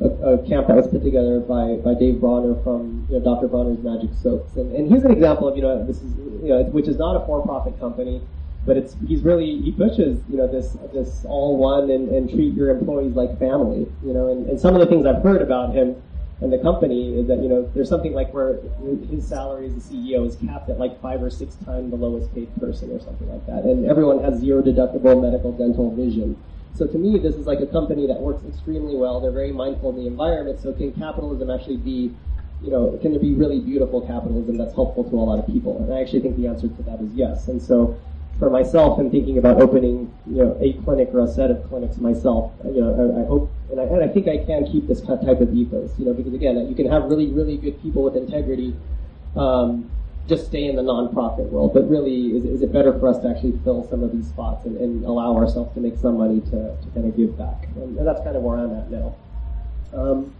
[0.00, 3.48] a, a camp that was put together by, by Dave Bronner from you know, Dr.
[3.48, 4.56] Bronner's Magic Soaps.
[4.56, 7.14] And, and here's an example of, you know, this is, you know, which is not
[7.14, 8.20] a for-profit company
[8.64, 12.54] but it's he's really he pushes you know this this all one and, and treat
[12.54, 15.74] your employees like family you know and, and some of the things I've heard about
[15.74, 15.96] him
[16.40, 18.58] and the company is that you know there's something like where
[19.10, 22.32] his salary as a CEO is capped at like five or six times the lowest
[22.34, 26.36] paid person or something like that and everyone has zero deductible medical dental vision
[26.74, 29.90] so to me this is like a company that works extremely well they're very mindful
[29.90, 32.14] of the environment so can capitalism actually be
[32.62, 35.82] you know, can there be really beautiful capitalism that's helpful to a lot of people?
[35.82, 37.48] And I actually think the answer to that is yes.
[37.48, 37.98] And so
[38.42, 41.98] for myself and thinking about opening, you know, a clinic or a set of clinics
[41.98, 42.50] myself.
[42.64, 45.22] You know, I, I hope, and I, and I think I can keep this type
[45.22, 48.74] of ethos, you know, because again, you can have really, really good people with integrity,
[49.36, 49.88] um,
[50.26, 53.28] just stay in the nonprofit world, but really, is, is it better for us to
[53.28, 56.50] actually fill some of these spots and, and allow ourselves to make some money to,
[56.50, 57.68] to kind of give back?
[57.76, 59.14] And, and, that's kind of where I'm at now.
[59.94, 60.34] Um,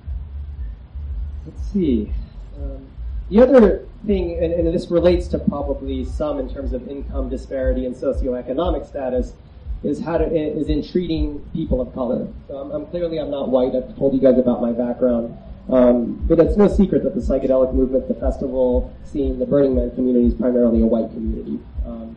[1.47, 2.12] let's see.
[2.57, 2.85] Um,
[3.31, 7.87] the other thing, and, and, this relates to probably some in terms of income disparity
[7.87, 9.33] and socioeconomic status,
[9.83, 12.29] is how to is in treating people of color.
[12.49, 13.75] So I'm, I'm clearly I'm not white.
[13.75, 15.37] I've told you guys about my background.
[15.69, 19.91] Um, but it's no secret that the psychedelic movement, the festival scene, the Burning Man
[19.93, 21.61] community is primarily a white community.
[21.87, 22.17] Um,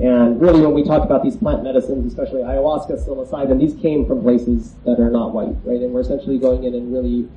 [0.00, 4.22] and really, when we talk about these plant medicines, especially ayahuasca, psilocybin, these came from
[4.22, 5.80] places that are not white, right?
[5.80, 7.28] And we're essentially going in and really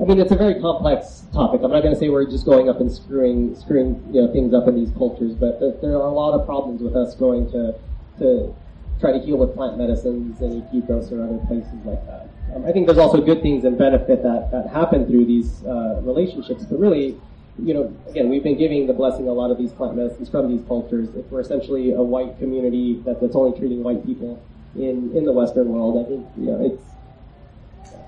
[0.00, 1.60] I mean, it's a very complex topic.
[1.62, 4.54] I'm not going to say we're just going up and screwing, screwing, you know, things
[4.54, 7.74] up in these cultures, but there are a lot of problems with us going to,
[8.18, 8.54] to
[8.98, 12.30] try to heal with plant medicines and Iquitos or other places like that.
[12.54, 16.00] Um, I think there's also good things and benefit that, that happen through these uh,
[16.02, 17.20] relationships, but really,
[17.62, 20.48] you know, again, we've been giving the blessing a lot of these plant medicines from
[20.48, 21.14] these cultures.
[21.14, 24.42] If we're essentially a white community that, that's only treating white people
[24.76, 26.89] in, in the Western world, I think, you know, it's,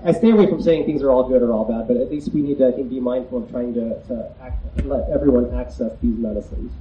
[0.05, 2.33] I stay away from saying things are all good or all bad, but at least
[2.33, 5.91] we need to, I think, be mindful of trying to, to act, let everyone access
[6.01, 6.73] these medicines.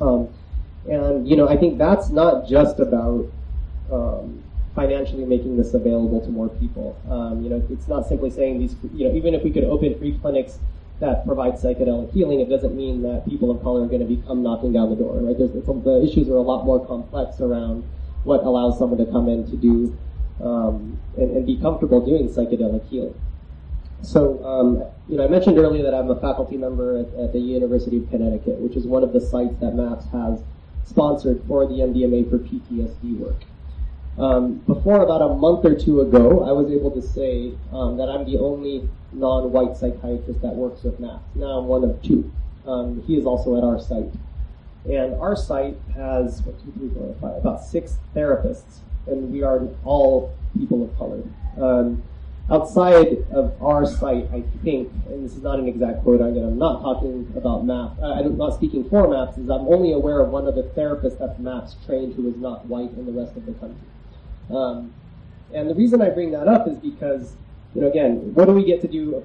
[0.00, 0.28] Um,
[0.88, 3.26] and, you know, I think that's not just about
[3.90, 4.42] um,
[4.74, 6.98] financially making this available to more people.
[7.08, 9.98] Um, you know, it's not simply saying these, you know, even if we could open
[9.98, 10.58] free clinics
[11.00, 14.42] that provide psychedelic healing, it doesn't mean that people of color are going to become
[14.42, 15.36] knocking down the door, right?
[15.38, 17.84] There's, the issues are a lot more complex around
[18.24, 19.96] what allows someone to come in to do
[20.42, 23.14] um, and, and, be comfortable doing psychedelic healing.
[24.02, 27.38] So, um, you know, I mentioned earlier that I'm a faculty member at, at, the
[27.38, 30.42] University of Connecticut, which is one of the sites that MAPS has
[30.84, 33.36] sponsored for the MDMA for PTSD work.
[34.18, 38.08] Um, before about a month or two ago, I was able to say um, that
[38.08, 41.22] I'm the only non-white psychiatrist that works with MAPS.
[41.36, 42.30] Now I'm one of two.
[42.66, 44.12] Um, he is also at our site.
[44.84, 46.42] And our site has,
[47.22, 51.22] about six therapists and we are all people of color.
[51.60, 52.02] Um,
[52.50, 56.58] outside of our site, I think, and this is not an exact quote, again, I'm
[56.58, 60.30] not talking about MAPS, uh, I'm not speaking for MAPS, is I'm only aware of
[60.30, 63.52] one other therapist that MAPS trained who is not white in the rest of the
[63.52, 63.86] country.
[64.50, 64.92] Um,
[65.52, 67.36] and the reason I bring that up is because,
[67.74, 69.22] you know, again, what do we get to do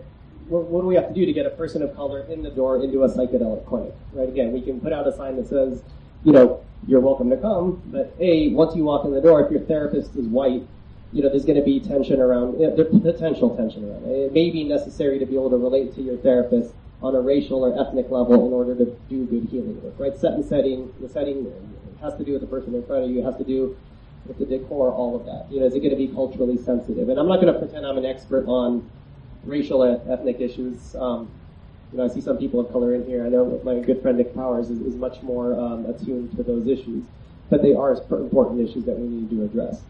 [0.48, 2.50] what, what, do we have to do to get a person of color in the
[2.50, 3.94] door into a psychedelic clinic?
[4.14, 4.30] Right?
[4.30, 5.84] Again, we can put out a sign that says,
[6.24, 7.82] you know, you're welcome to come.
[7.88, 10.68] But A, once you walk in the door, if your therapist is white,
[11.14, 14.10] you know, there's going to be tension around, you know, there's potential tension around it.
[14.10, 17.64] It may be necessary to be able to relate to your therapist on a racial
[17.64, 20.18] or ethnic level in order to do good healing work, right?
[20.18, 21.54] Set and setting, the setting
[22.02, 23.78] has to do with the person in front of you, it has to do
[24.26, 25.46] with the decor, all of that.
[25.52, 27.10] You know, is it going to be culturally sensitive?
[27.10, 28.90] And I'm not going to pretend I'm an expert on
[29.44, 30.96] racial and ethnic issues.
[30.96, 31.30] Um,
[31.92, 33.26] you know, I see some people of color in here.
[33.26, 36.68] I know my good friend Nick Powers is, is much more um, attuned to those
[36.68, 37.06] issues,
[37.50, 39.82] but they are important issues that we need to address.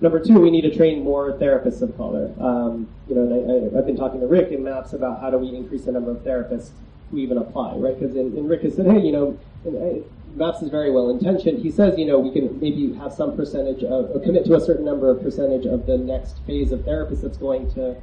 [0.00, 2.34] Number two, we need to train more therapists of color.
[2.38, 5.54] Um, you know, I, have been talking to Rick in MAPS about how do we
[5.54, 6.70] increase the number of therapists
[7.10, 7.98] who even apply, right?
[7.98, 10.04] Because and Rick has said, hey, you know, and,
[10.36, 11.62] MAPS is very well intentioned.
[11.62, 14.84] He says, you know, we can maybe have some percentage of, commit to a certain
[14.84, 17.96] number of percentage of the next phase of therapists that's going to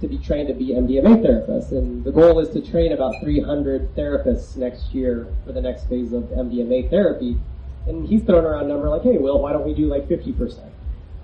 [0.00, 1.72] to be trained to be MDMA therapists.
[1.72, 6.12] And the goal is to train about 300 therapists next year for the next phase
[6.12, 7.38] of MDMA therapy.
[7.86, 10.58] And he's thrown around a number like, hey, Will, why don't we do like 50%?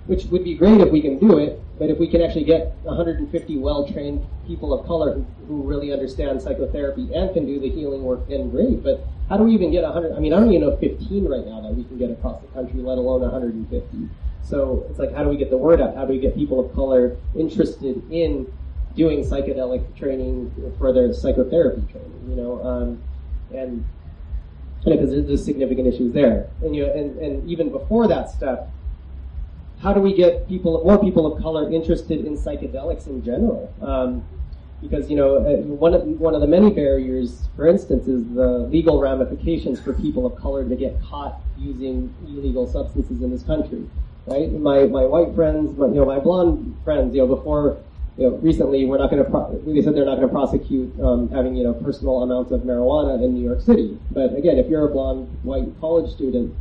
[0.07, 2.75] Which would be great if we can do it, but if we can actually get
[2.83, 8.03] 150 well-trained people of color who, who really understand psychotherapy and can do the healing
[8.03, 8.83] work, then great.
[8.83, 10.13] But how do we even get 100?
[10.13, 12.49] I mean, I don't even know 15 right now that we can get across the
[12.49, 14.09] country, let alone 150.
[14.43, 15.95] So it's like, how do we get the word out?
[15.97, 18.53] How do we get people of color interested in
[18.95, 23.03] doing psychedelic training for their psychotherapy training, you know, um,
[23.55, 23.85] and
[24.85, 28.69] because there's significant issues there, and you know, and, and even before that step,
[29.81, 33.73] how do we get people, more people of color interested in psychedelics in general?
[33.81, 34.25] Um,
[34.81, 38.69] because you know, uh, one of one of the many barriers, for instance, is the
[38.71, 43.89] legal ramifications for people of color to get caught using illegal substances in this country.
[44.27, 44.51] Right?
[44.53, 47.79] My my white friends, my, you know, my blonde friends, you know, before
[48.17, 49.31] you know, recently we're not going to.
[49.31, 52.61] Pro- they said they're not going to prosecute um, having you know personal amounts of
[52.63, 53.99] marijuana in New York City.
[54.11, 56.55] But again, if you're a blonde white college student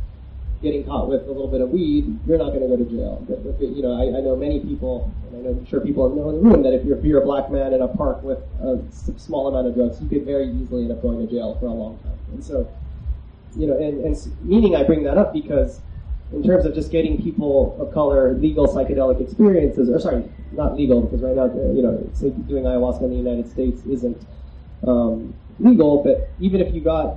[0.62, 3.24] getting caught with a little bit of weed, you're not going to go to jail.
[3.28, 6.08] But it, you know, I, I, know many people, and I know I'm sure people
[6.14, 8.22] know in the room that if you're, if you're a black man in a park
[8.22, 8.80] with a
[9.18, 11.72] small amount of drugs, you could very easily end up going to jail for a
[11.72, 12.18] long time.
[12.32, 12.70] And so,
[13.56, 15.80] you know, and, and meaning I bring that up because
[16.32, 21.02] in terms of just getting people of color legal psychedelic experiences, or sorry, not legal
[21.02, 21.98] because right now, you know,
[22.48, 24.20] doing ayahuasca in the United States isn't
[24.86, 27.16] um, legal, but even if you got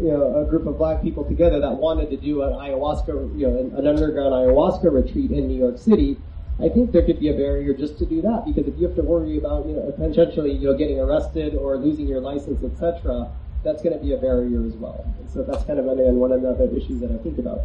[0.00, 3.46] you know, a group of black people together that wanted to do an ayahuasca, you
[3.46, 6.16] know, an, underground ayahuasca retreat in New York City,
[6.60, 8.96] I think there could be a barrier just to do that because if you have
[8.96, 13.30] to worry about, you know, potentially, you know, getting arrested or losing your license, etc.,
[13.64, 15.04] that's going to be a barrier as well.
[15.18, 17.62] And so that's kind of one of the other issues that I think about.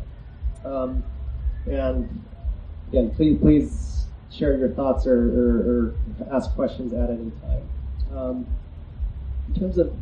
[0.65, 1.04] Um,
[1.65, 2.23] and
[2.89, 5.95] again, please, please share your thoughts or, or, or
[6.32, 7.69] ask questions at any time.
[8.17, 8.47] Um,
[9.47, 9.93] in terms of,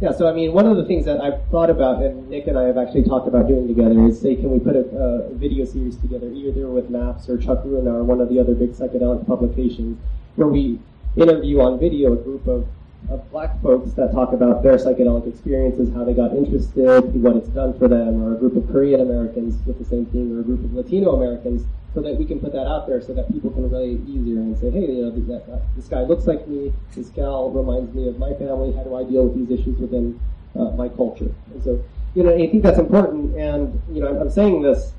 [0.00, 2.58] yeah, so I mean, one of the things that I've thought about, and Nick and
[2.58, 5.64] I have actually talked about doing together, is say, can we put a, a video
[5.64, 9.98] series together, either with MAPS or Chacruna or one of the other big psychedelic publications,
[10.36, 10.78] where we
[11.16, 12.66] interview on video a group of
[13.10, 17.48] of black folks that talk about their psychedelic experiences, how they got interested, what it's
[17.48, 20.42] done for them, or a group of Korean Americans with the same thing, or a
[20.42, 23.50] group of Latino Americans, so that we can put that out there so that people
[23.50, 27.50] can relate easier and say, hey, you know, this, guy looks like me, this gal
[27.50, 30.20] reminds me of my family, how do I deal with these issues within
[30.54, 31.32] uh, my culture?
[31.54, 31.82] And so,
[32.14, 34.92] you know, I think that's important, and, you know, I'm, I'm saying this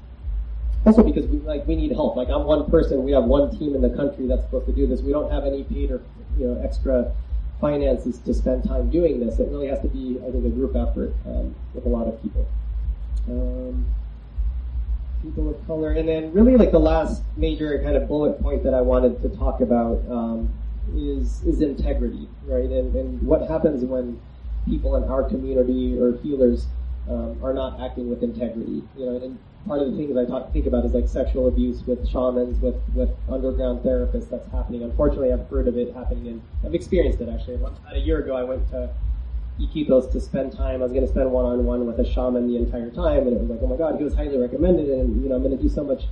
[0.85, 2.15] also because we like we need help.
[2.15, 4.87] Like I'm one person, we have one team in the country that's supposed to do
[4.87, 5.01] this.
[5.01, 6.01] We don't have any paid or
[6.37, 7.11] you know extra
[7.59, 9.39] finances to spend time doing this.
[9.39, 12.21] It really has to be, I think, a group effort um, with a lot of
[12.21, 12.47] people.
[13.27, 13.85] Um,
[15.21, 18.73] people of color, and then really like the last major kind of bullet point that
[18.73, 20.53] I wanted to talk about um,
[20.95, 22.69] is is integrity, right?
[22.69, 24.19] And, and what happens when
[24.65, 26.67] people in our community or healers
[27.09, 30.51] um, are not acting with integrity, you know, and part of the things I talk,
[30.53, 34.83] think about is like sexual abuse with shamans, with, with underground therapists that's happening.
[34.83, 37.55] Unfortunately, I've heard of it happening and I've experienced it actually.
[37.55, 38.89] About a year ago, I went to
[39.59, 40.81] Iquitos to spend time.
[40.81, 43.49] I was going to spend one-on-one with a shaman the entire time, and it was
[43.49, 45.67] like, oh my god, he was highly recommended, and you know, I'm going to do
[45.67, 46.03] so much,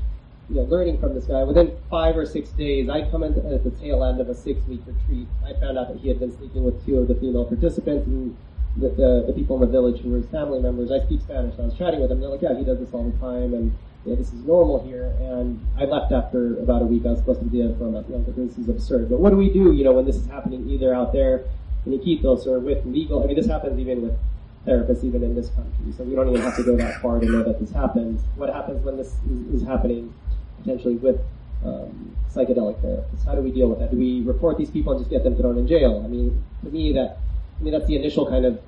[0.50, 1.44] you know, learning from this guy.
[1.44, 4.82] Within five or six days, I come in at the tail end of a six-week
[4.86, 5.28] retreat.
[5.46, 8.36] I found out that he had been sleeping with two of the female participants, and
[8.78, 10.92] the, the, the, people in the village who were his family members.
[10.92, 12.20] I speak Spanish, and I was chatting with them.
[12.20, 13.76] They're like, yeah, he does this all the time, and
[14.08, 15.14] know, this is normal here.
[15.20, 17.06] And I left after about a week.
[17.06, 18.10] I was supposed to be there for a month.
[18.10, 19.10] Like, this is absurd.
[19.10, 21.46] But what do we do, you know, when this is happening either out there
[21.86, 23.24] in Iquitos or with legal?
[23.24, 24.18] I mean, this happens even with
[24.66, 25.92] therapists, even in this country.
[25.96, 28.22] So we don't even have to go that far to know that this happens.
[28.36, 30.14] What happens when this is, is happening
[30.60, 31.20] potentially with
[31.66, 33.26] um, psychedelic therapists?
[33.26, 33.92] How do we deal with that?
[33.92, 36.02] Do we report these people and just get them thrown in jail?
[36.04, 37.20] I mean, to me, that
[37.60, 38.62] I mean, that's the initial kind of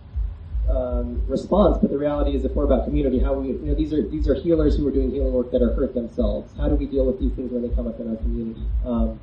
[0.70, 3.94] um, response, but the reality is if we're about community, how we, you know, these
[3.94, 6.54] are these are healers who are doing healing work that are hurt themselves.
[6.58, 8.62] How do we deal with these things when they come up in our community?
[8.86, 9.20] Um,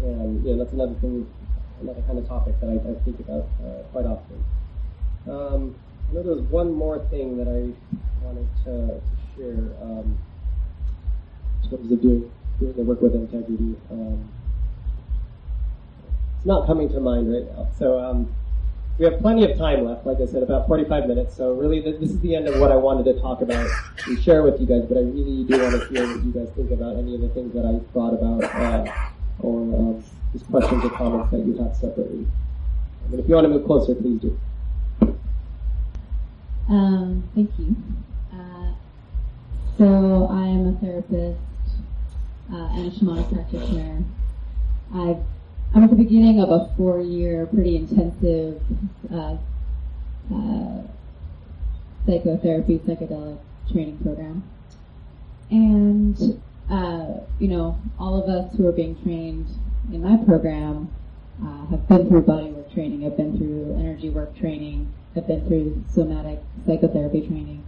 [0.00, 1.28] and you know, that's another thing,
[1.80, 4.44] another kind of topic that I, I think about uh, quite often.
[5.28, 5.74] Um,
[6.10, 7.70] I know there was one more thing that I
[8.24, 9.02] wanted to, to
[9.36, 10.18] share um,
[11.62, 13.76] in terms of doing doing the work with integrity.
[13.90, 14.28] Um,
[16.36, 18.00] it's not coming to mind right now, so.
[18.00, 18.34] Um,
[19.02, 21.36] we have plenty of time left, like I said, about 45 minutes.
[21.36, 23.66] So really, this is the end of what I wanted to talk about
[24.06, 24.84] and share with you guys.
[24.86, 27.28] But I really do want to hear what you guys think about any of the
[27.30, 29.10] things that I thought about, uh,
[29.40, 32.28] or um, just questions or comments that you have separately.
[33.10, 34.38] But if you want to move closer, please do.
[36.68, 37.74] Um, thank you.
[38.32, 38.72] Uh,
[39.78, 41.40] so I'm a therapist
[42.52, 44.04] uh, and a shamanic practitioner.
[44.94, 45.18] I've
[45.74, 48.60] I'm at the beginning of a four-year, pretty intensive
[49.10, 49.38] uh,
[50.30, 50.82] uh,
[52.04, 53.38] psychotherapy, psychedelic
[53.72, 54.42] training program.
[55.50, 59.46] And, uh, you know, all of us who are being trained
[59.90, 60.92] in my program
[61.42, 65.82] uh, have been through bodywork training, have been through energy work training, have been through
[65.88, 67.64] somatic psychotherapy training.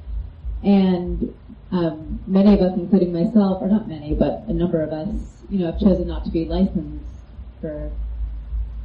[0.62, 1.34] And
[1.72, 5.60] um, many of us, including myself, or not many, but a number of us, you
[5.60, 7.13] know, have chosen not to be licensed
[7.64, 7.90] for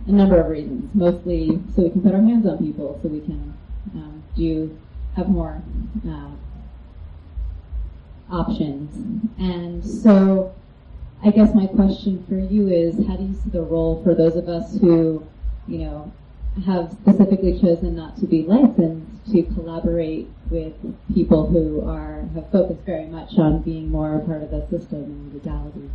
[0.08, 0.90] a number of reasons.
[0.96, 3.54] Mostly so we can put our hands on people, so we can
[3.94, 4.78] um, do
[5.18, 5.62] have more
[6.08, 6.32] uh,
[8.32, 8.96] options.
[9.38, 10.56] And so,
[11.22, 14.38] I guess my question for you is, how do you see the role for those
[14.38, 15.28] of us who,
[15.68, 16.14] you know,
[16.66, 20.74] have specifically chosen not to be licensed to collaborate with
[21.14, 25.04] people who are have focused very much on being more a part of the system
[25.04, 25.90] and legality.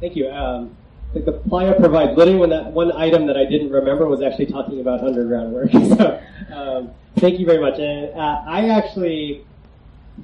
[0.00, 0.30] Thank you.
[0.30, 0.76] Um,
[1.14, 4.80] the playa provides literally when that one item that I didn't remember was actually talking
[4.80, 5.70] about underground work.
[5.72, 6.20] so
[6.52, 7.78] um, thank you very much.
[7.78, 9.46] And uh, I actually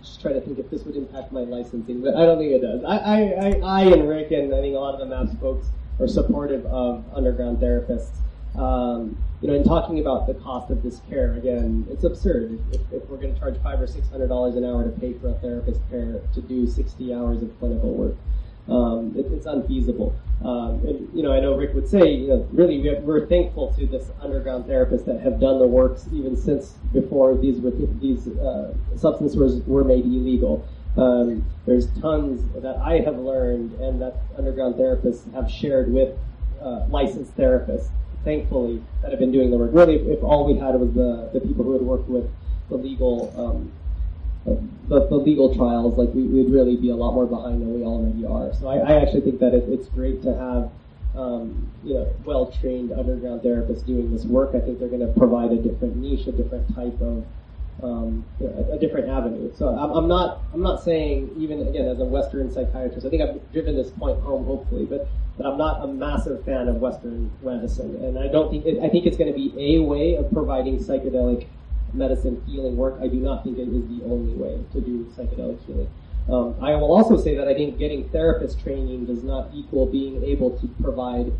[0.00, 2.60] just try to think if this would impact my licensing, but I don't think it
[2.60, 2.84] does.
[2.84, 5.68] I, I, I, I and Rick and I think a lot of the MAPS folks
[6.00, 8.10] are supportive of underground therapists.
[8.58, 12.60] Um, you know, in talking about the cost of this care, again, it's absurd.
[12.72, 15.14] If, if we're going to charge five or six hundred dollars an hour to pay
[15.14, 18.14] for a therapist care to do 60 hours of clinical work,
[18.68, 20.14] Um, it, it's unfeasible.
[20.44, 23.26] Um, and, you know, I know Rick would say, you know, really we are, we're
[23.26, 27.60] thankful to this underground therapists that have done the works even since before these
[28.00, 30.66] these uh, substances were made illegal.
[30.96, 36.16] Um, there's tons that I have learned and that underground therapists have shared with
[36.60, 37.88] uh, licensed therapists,
[38.24, 39.70] thankfully, that have been doing the work.
[39.72, 42.30] Really, if, if all we had was the, the people who had worked with
[42.68, 43.72] the legal um,
[44.44, 47.84] the, the, legal trials, like we, would really be a lot more behind than we
[47.84, 48.52] already are.
[48.58, 50.70] So I, I actually think that it, it's great to have
[51.16, 54.54] um, you know well-trained underground therapists doing this work.
[54.54, 57.24] I think they're going to provide a different niche, a different type of
[57.82, 59.52] um, a, a, different avenue.
[59.56, 63.22] So I'm, I'm, not I'm not saying even again as a Western psychiatrist, I think
[63.22, 67.30] I've driven this point home hopefully, but but I'm not a massive fan of Western
[67.42, 70.30] medicine, and I don't think it, I think it's going to be a way of
[70.32, 71.46] providing psychedelic
[71.92, 72.98] medicine healing work.
[73.00, 75.88] I do not think it is the only way to do psychedelic healing.
[76.28, 80.22] Um, I will also say that I think getting therapist training does not equal being
[80.22, 81.32] able to provide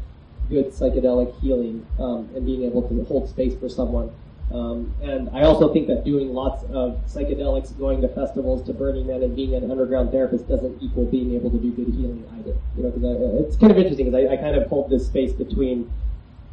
[0.48, 4.11] good psychedelic healing um, and being able to hold space for someone.
[4.53, 9.07] Um, and I also think that doing lots of psychedelics, going to festivals, to Burning
[9.07, 12.55] Man, and being an underground therapist doesn't equal being able to do good healing either.
[12.76, 15.32] You know, because it's kind of interesting because I, I, kind of hold this space
[15.32, 15.90] between,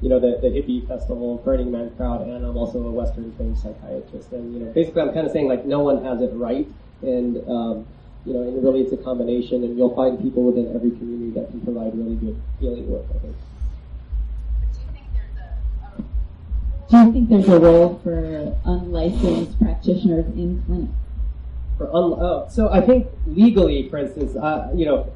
[0.02, 3.58] you know, the, the hippie festival, Burning Man crowd, and I'm also a Western trained
[3.58, 4.32] psychiatrist.
[4.32, 6.68] And you know, basically, I'm kind of saying like no one has it right,
[7.02, 7.86] and um,
[8.26, 11.50] you know, and really it's a combination, and you'll find people within every community that
[11.50, 13.06] can provide really good healing work.
[13.14, 13.36] I think.
[14.72, 16.10] Do you think there's a um
[16.89, 20.93] do you think there's a role for unlicensed practitioners in clinics?
[21.78, 25.12] For un- oh, so I think legally, for instance, uh, you know,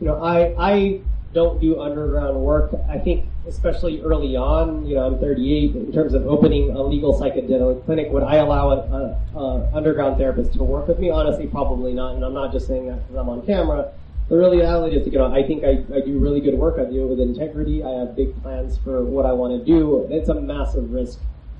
[0.00, 1.00] you know, I I
[1.32, 2.74] don't do underground work.
[2.88, 5.74] I think especially early on, you know, I'm 38.
[5.74, 10.62] In terms of opening a legal psychedelic clinic, would I allow an underground therapist to
[10.62, 11.10] work with me?
[11.10, 12.14] Honestly, probably not.
[12.14, 13.92] And I'm not just saying that because I'm on camera.
[14.28, 16.78] The reality is, you know, I think I, I do really good work.
[16.78, 17.82] I do it with integrity.
[17.82, 20.06] I have big plans for what I want to do.
[20.10, 21.18] It's a massive risk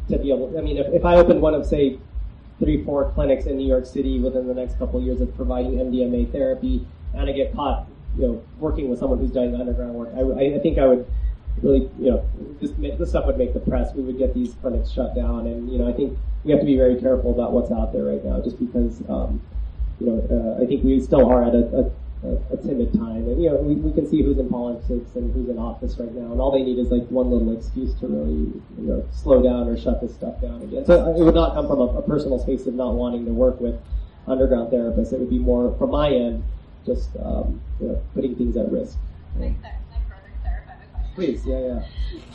[0.08, 0.56] to be able.
[0.56, 1.98] I mean, if, if I opened one of say
[2.58, 5.72] three, four clinics in New York City within the next couple of years of providing
[5.72, 7.86] MDMA therapy, and I get caught,
[8.16, 11.06] you know, working with someone who's doing the underground work, I, I think I would
[11.62, 12.28] really, you know,
[12.60, 13.92] this, this stuff would make the press.
[13.94, 16.66] We would get these clinics shut down, and you know, I think we have to
[16.66, 19.40] be very careful about what's out there right now, just because, um,
[20.00, 21.90] you know, uh, I think we still are at a, a
[22.24, 23.28] a, a timid time.
[23.28, 26.12] And, you know, we, we can see who's in politics and who's in office right
[26.14, 29.42] now, and all they need is like one little excuse to really, you know, slow
[29.42, 30.84] down or shut this stuff down again.
[30.84, 33.60] So it would not come from a, a personal space of not wanting to work
[33.60, 33.80] with
[34.26, 35.12] underground therapists.
[35.12, 36.44] It would be more from my end,
[36.84, 38.96] just um, you know, putting things at risk.
[41.14, 41.82] Please, yeah, yeah.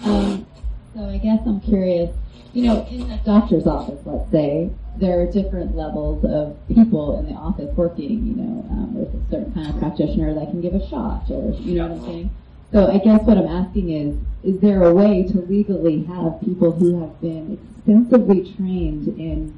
[0.03, 0.45] Um,
[0.93, 2.15] so I guess I'm curious.
[2.53, 7.27] You know, in a doctor's office, let's say, there are different levels of people in
[7.27, 8.27] the office working.
[8.27, 11.53] You know, um, there's a certain kind of practitioner that can give a shot, or
[11.59, 12.31] you know what I'm saying.
[12.71, 16.71] So I guess what I'm asking is, is there a way to legally have people
[16.71, 19.57] who have been extensively trained in,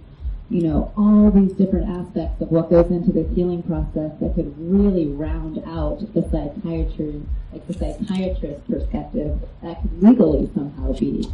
[0.49, 4.53] you know, all these different aspects of what goes into this healing process that could
[4.57, 7.21] really round out the psychiatry,
[7.53, 11.27] like the psychiatrist perspective that could legally somehow be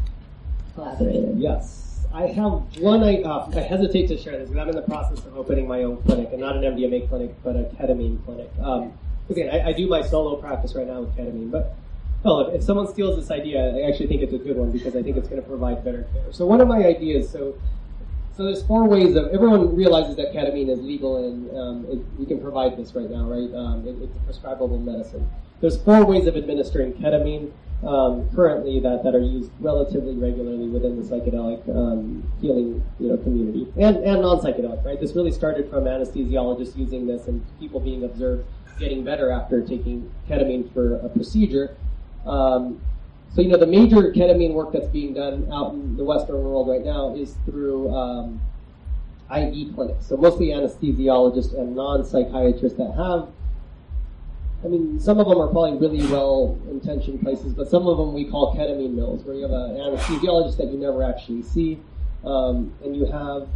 [0.73, 1.37] collaborated?
[1.37, 2.05] Yes.
[2.13, 3.03] I have one.
[3.03, 5.83] I, uh, I hesitate to share this because I'm in the process of opening my
[5.83, 8.49] own clinic, and not an MDMA clinic, but a ketamine clinic.
[8.61, 8.93] Um,
[9.29, 11.75] again, I, I, do my solo practice right now with ketamine, but
[12.23, 14.95] well, if, if, someone steals this idea, I actually think it's a good one because
[14.95, 16.31] I think it's going to provide better care.
[16.31, 17.57] So one of my ideas, so
[18.35, 22.25] so there's four ways of everyone realizes that ketamine is legal and um, it, we
[22.25, 23.53] can provide this right now, right?
[23.55, 25.29] Um, it, it's a prescribable medicine.
[25.61, 27.51] There's four ways of administering ketamine
[27.85, 33.17] um, currently that, that are used relatively regularly within the psychedelic um, healing you know
[33.17, 38.05] community and, and non-psychedelic right this really started from anesthesiologists using this and people being
[38.05, 38.45] observed
[38.79, 41.75] getting better after taking ketamine for a procedure
[42.25, 42.81] um,
[43.35, 46.69] so you know the major ketamine work that's being done out in the western world
[46.69, 48.39] right now is through um,
[49.29, 50.07] IV clinics.
[50.07, 53.29] So mostly anesthesiologists and non-psychiatrists that have
[54.65, 58.25] I mean, some of them are probably really well-intentioned places, but some of them we
[58.25, 61.79] call ketamine mills, where you have an anesthesiologist that you never actually see,
[62.23, 63.47] um, and you have,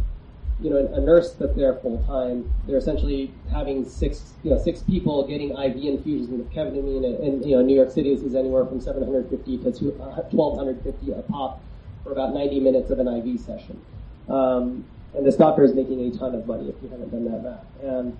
[0.62, 2.52] you know, a nurse that's there full time.
[2.66, 7.56] They're essentially having six, you know, six people getting IV infusions of ketamine, and, you
[7.56, 11.62] know, New York City is anywhere from 750 to 1250 a pop
[12.04, 13.80] for about 90 minutes of an IV session.
[14.28, 14.84] Um,
[15.14, 17.64] and this doctor is making a ton of money if you haven't done that math.
[17.82, 18.16] And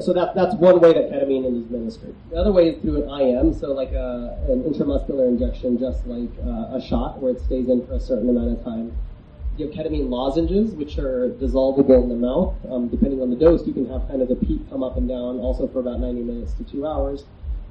[0.00, 2.14] so that, that's one way that ketamine is administered.
[2.30, 6.30] The other way is through an IM, so like a, an intramuscular injection, just like
[6.44, 8.96] uh, a shot, where it stays in for a certain amount of time.
[9.56, 12.54] You have ketamine lozenges, which are dissolvable in the mouth.
[12.70, 15.08] Um, depending on the dose, you can have kind of the peak come up and
[15.08, 17.24] down, also for about 90 minutes to two hours.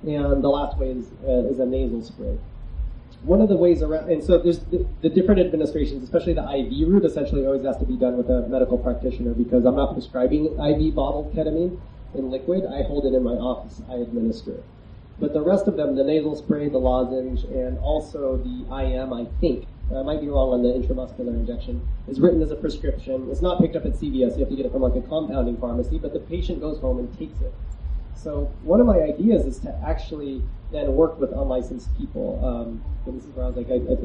[0.04, 2.38] And the last way is, uh, is a nasal spray.
[3.24, 6.88] One of the ways around, and so there's the, the, different administrations, especially the IV
[6.88, 10.46] route, essentially always has to be done with a medical practitioner because I'm not prescribing
[10.46, 11.82] IV bottled ketamine
[12.14, 12.66] in liquid.
[12.66, 13.82] I hold it in my office.
[13.90, 14.64] I administer it.
[15.20, 19.26] But the rest of them, the nasal spray, the lozenge, and also the IM, I
[19.42, 19.66] think,
[19.96, 23.28] I might be wrong on the intramuscular injection, is written as a prescription.
[23.32, 24.34] It's not picked up at CVS.
[24.34, 27.00] You have to get it from like a compounding pharmacy, but the patient goes home
[27.00, 27.54] and takes it.
[28.16, 32.40] So one of my ideas is to actually then work with unlicensed people.
[32.46, 33.98] Um, this is where I was like, I, I,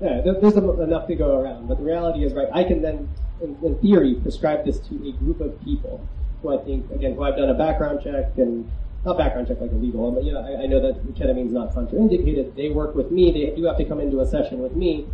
[0.00, 1.68] yeah, there's enough to go around.
[1.68, 3.08] But the reality is, right, I can then,
[3.40, 6.06] in, in theory, prescribe this to a group of people
[6.42, 8.70] who I think, again, who I've done a background check and
[9.06, 11.46] not background check like a legal one, but you know, I, I know that ketamine
[11.46, 12.56] is not contraindicated.
[12.56, 13.30] They work with me.
[13.30, 15.06] They do have to come into a session with me,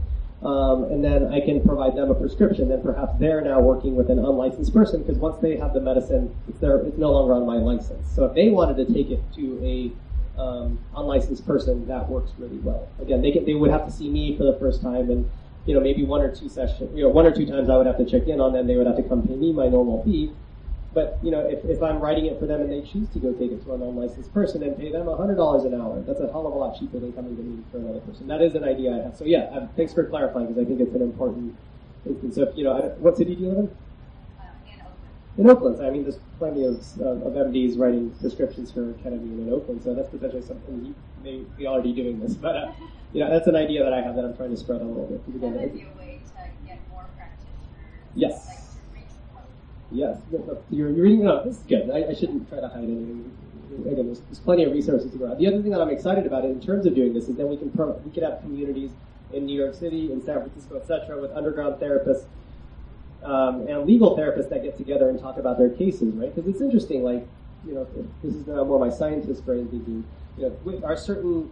[0.42, 2.70] um, and then I can provide them a prescription.
[2.70, 6.34] Then perhaps they're now working with an unlicensed person because once they have the medicine,
[6.48, 8.08] it's, their, it's no longer on my license.
[8.14, 12.58] So if they wanted to take it to a um, unlicensed person, that works really
[12.58, 12.88] well.
[12.98, 15.30] Again, they can, they would have to see me for the first time, and
[15.66, 17.86] you know maybe one or two sessions, you know, one or two times I would
[17.86, 18.66] have to check in on them.
[18.66, 20.32] They would have to come pay me my normal fee.
[20.94, 23.32] But you know, if, if I'm writing it for them and they choose to go
[23.32, 26.30] take it to an unlicensed person and pay them hundred dollars an hour, that's a
[26.30, 28.26] hell of a lot cheaper than coming to me for another person.
[28.26, 29.16] That is an idea I have.
[29.16, 31.56] So yeah, um, thanks for clarifying because I think it's an important
[32.06, 32.34] instance.
[32.34, 33.64] So if, you know, what city do you live in?
[33.64, 35.38] in Oakland.
[35.38, 39.46] In Oakland, so, I mean, there's plenty of, uh, of MDs writing prescriptions for ketamine
[39.46, 42.34] in Oakland, so that's potentially something you may be already doing this.
[42.34, 42.72] But, uh,
[43.12, 45.06] you know, that's an idea that I have that I'm trying to spread a little
[45.06, 45.22] bit.
[45.34, 47.48] Again, that would be a way to get more practitioners.
[48.14, 48.46] Yes.
[48.46, 48.58] Like,
[49.92, 50.18] Yes,
[50.70, 51.24] you're, reading.
[51.24, 51.90] No, this is good.
[51.90, 53.30] I, I shouldn't try to hide anything.
[53.86, 55.38] Again, there's, there's plenty of resources out.
[55.38, 57.56] The other thing that I'm excited about in terms of doing this is that we
[57.56, 58.90] can pro, we could have communities
[59.32, 62.24] in New York City, in San Francisco, etc., with underground therapists
[63.22, 66.34] um, and legal therapists that get together and talk about their cases, right?
[66.34, 67.02] Because it's interesting.
[67.02, 67.26] Like,
[67.66, 67.86] you know,
[68.22, 70.04] this is now more my scientist brain thinking.
[70.38, 71.50] You know, are certain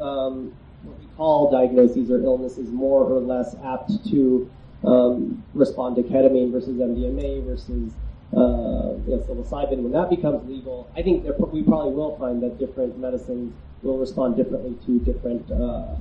[0.00, 4.50] um, what we call diagnoses or illnesses more or less apt to
[4.84, 7.92] um, respond to ketamine versus MDMA versus
[8.36, 9.78] uh, you know, psilocybin.
[9.78, 14.36] When that becomes legal, I think we probably will find that different medicines will respond
[14.36, 15.50] differently to different.
[15.50, 15.96] Uh,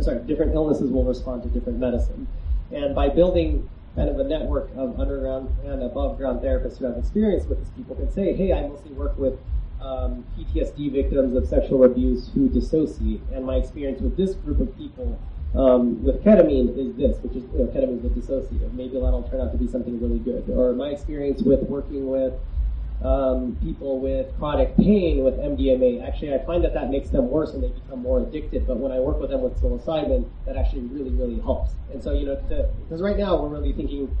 [0.00, 2.26] sorry, different illnesses will respond to different medicine,
[2.70, 6.96] and by building kind of a network of underground and above ground therapists who have
[6.96, 9.38] experience with this, people can say, "Hey, I mostly work with."
[9.80, 14.78] Um, PTSD victims of sexual abuse who dissociate, and my experience with this group of
[14.78, 15.18] people
[15.54, 18.72] um, with ketamine is this, which is you know, ketamine is a dissociative.
[18.72, 20.48] Maybe that'll turn out to be something really good.
[20.48, 22.32] Or my experience with working with
[23.04, 27.52] um, people with chronic pain with MDMA, actually, I find that that makes them worse
[27.52, 28.66] and they become more addicted.
[28.66, 31.72] But when I work with them with psilocybin, that actually really, really helps.
[31.92, 32.36] And so, you know,
[32.88, 34.16] because right now we're really thinking,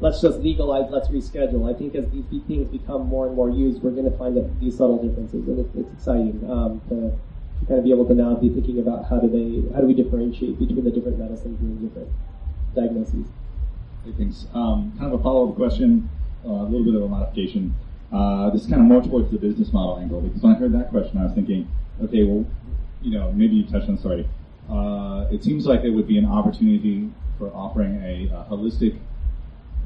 [0.00, 1.72] let's just legalize, let's reschedule.
[1.72, 4.60] I think as these things become more and more used, we're going to find that
[4.60, 7.16] these subtle differences, and it's, it's exciting um, to
[7.66, 9.94] kind of be able to now be thinking about how do they how do we
[9.94, 12.10] differentiate between the different medicines and different
[12.74, 13.26] diagnoses.
[14.18, 14.46] Thanks.
[14.52, 16.10] Um, kind of a follow up question,
[16.44, 17.74] uh, a little bit of a modification.
[18.12, 20.72] Uh, this is kind of more towards the business model angle because when I heard
[20.72, 21.66] that question, I was thinking,
[22.02, 22.44] okay, well,
[23.02, 24.28] you know, maybe you touched on sorry.
[24.70, 28.98] Uh, it seems like there would be an opportunity for offering a, a holistic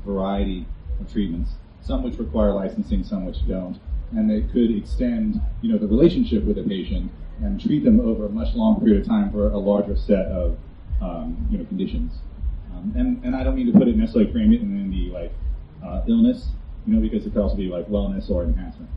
[0.04, 0.66] variety
[1.00, 3.78] of treatments, some which require licensing, some which don't,
[4.12, 7.10] and it could extend, you know, the relationship with the patient
[7.42, 10.58] and treat them over a much longer period of time for a larger set of
[11.00, 12.12] um, you know conditions.
[12.74, 15.32] Um, and and I don't mean to put it necessarily frame it in the like
[15.84, 16.48] uh, illness,
[16.86, 18.90] you know, because it could also be like wellness or enhancement.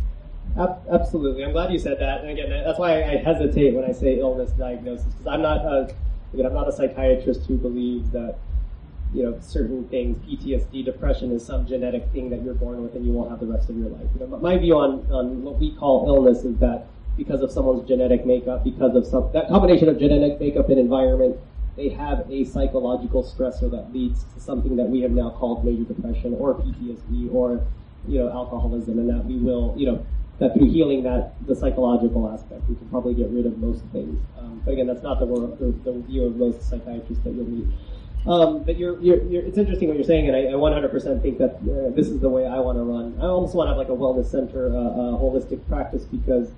[0.58, 2.22] Absolutely, I'm glad you said that.
[2.22, 5.94] And again, that's why I hesitate when I say illness diagnosis because I'm not a,
[6.34, 8.38] again, I'm not a psychiatrist who believes that
[9.14, 13.06] you know certain things, PTSD, depression, is some genetic thing that you're born with and
[13.06, 14.08] you won't have the rest of your life.
[14.14, 16.88] You know, my view on on what we call illness is that
[17.18, 21.38] because of someone's genetic makeup, because of some that combination of genetic makeup and environment,
[21.76, 25.84] they have a psychological stressor that leads to something that we have now called major
[25.84, 27.66] depression or PTSD or
[28.08, 30.06] you know alcoholism, and that we will you know
[30.42, 34.20] that through healing that the psychological aspect, we can probably get rid of most things.
[34.40, 37.68] Um, but again, that's not the, the, the, view of most psychiatrists that you'll meet.
[38.26, 41.38] Um, but you're, you're, you're, it's interesting what you're saying, and I, I 100% think
[41.38, 43.18] that uh, this is the way I want to run.
[43.20, 46.52] I almost want to have like a wellness center, uh, a holistic practice, because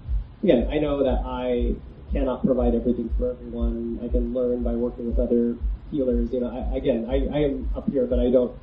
[0.44, 1.76] again, I know that I
[2.12, 4.00] cannot provide everything for everyone.
[4.04, 5.58] I can learn by working with other
[5.90, 6.32] healers.
[6.32, 8.56] You know, I, again, I, I am up here, but I don't.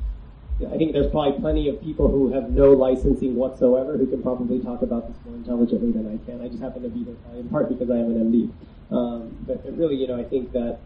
[0.71, 4.61] I think there's probably plenty of people who have no licensing whatsoever who can probably
[4.61, 6.43] talk about this more intelligently than I can.
[6.43, 8.95] I just happen to be there in part because I am an MD.
[8.95, 10.81] Um, but really, you know, I think that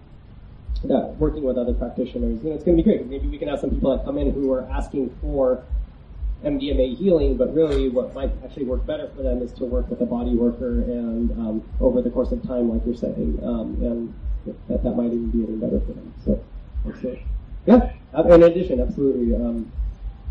[0.85, 3.05] that working with other practitioners, you know, it's going to be great.
[3.07, 5.65] Maybe we can have some people that come in who are asking for
[6.45, 10.01] MDMA healing, but really what might actually work better for them is to work with
[10.03, 14.15] a body worker and um, over the course of time, like you're saying, um, and
[14.69, 16.15] that, that might even be even better for them.
[16.25, 16.45] So,
[17.01, 17.17] so
[17.67, 19.73] yeah, uh, in addition, absolutely, um,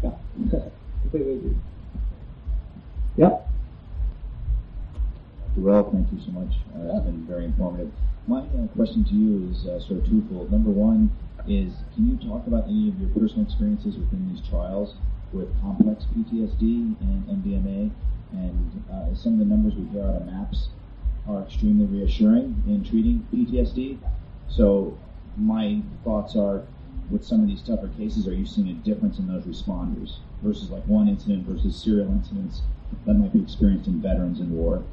[0.03, 0.11] yeah,
[1.01, 1.57] completely agree.
[3.18, 3.38] Yeah.
[5.57, 6.55] Well, thank you so much.
[6.76, 7.91] Uh, it's been very informative.
[8.28, 10.51] My uh, question to you is uh, sort of twofold.
[10.51, 11.11] Number one
[11.47, 14.95] is, can you talk about any of your personal experiences within these trials
[15.34, 17.91] with complex PTSD and MDMA?
[18.31, 20.69] And uh, some of the numbers we hear out of MAPS
[21.27, 23.97] are extremely reassuring in treating PTSD.
[24.49, 24.97] So
[25.38, 26.63] my thoughts are,
[27.09, 30.69] with some of these tougher cases, are you seeing a difference in those responders versus
[30.69, 32.61] like one incident versus serial incidents
[33.05, 34.84] that might be experienced in veterans in war?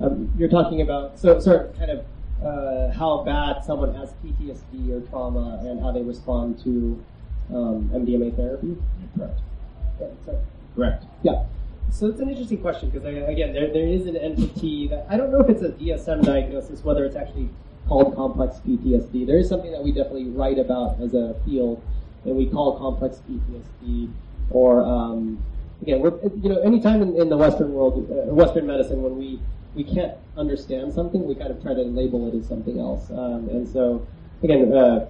[0.00, 2.04] Um, you're talking about so sort of kind of
[2.42, 7.02] uh, how bad someone has PTSD or trauma and how they respond to
[7.54, 8.76] um, MDMA therapy.
[9.16, 9.40] Correct.
[10.00, 10.40] Yeah, so-
[10.74, 11.04] Correct.
[11.22, 11.44] yeah.
[11.92, 15.32] So it's an interesting question because again, there, there is an entity that I don't
[15.32, 17.48] know if it's a DSM diagnosis, whether it's actually
[17.88, 19.26] called complex PTSD.
[19.26, 21.82] There is something that we definitely write about as a field,
[22.24, 24.12] and we call complex PTSD.
[24.50, 25.42] Or um,
[25.82, 29.40] again, we're you know, anytime in, in the Western world, uh, Western medicine, when we
[29.74, 33.10] we can't understand something, we kind of try to label it as something else.
[33.10, 34.06] Um, and so
[34.44, 35.06] again, uh,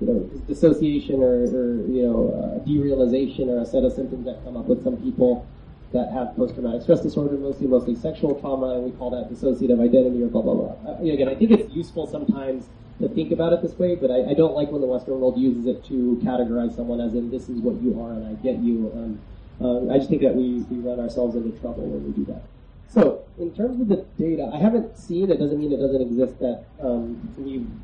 [0.00, 4.42] you know, dissociation or, or you know, uh, derealization or a set of symptoms that
[4.44, 5.46] come up with some people
[5.92, 10.22] that have post-traumatic stress disorder, mostly mostly sexual trauma, and we call that dissociative identity
[10.22, 10.90] or blah blah blah.
[10.90, 12.68] Uh, again, I think it's useful sometimes
[13.00, 15.38] to think about it this way, but I, I don't like when the Western world
[15.38, 18.58] uses it to categorize someone as in this is what you are and I get
[18.58, 18.90] you.
[18.94, 19.20] Um,
[19.60, 22.42] uh, I just think that we, we run ourselves into trouble when we do that.
[22.88, 26.38] So, in terms of the data, I haven't seen, it doesn't mean it doesn't exist,
[26.38, 27.34] that um,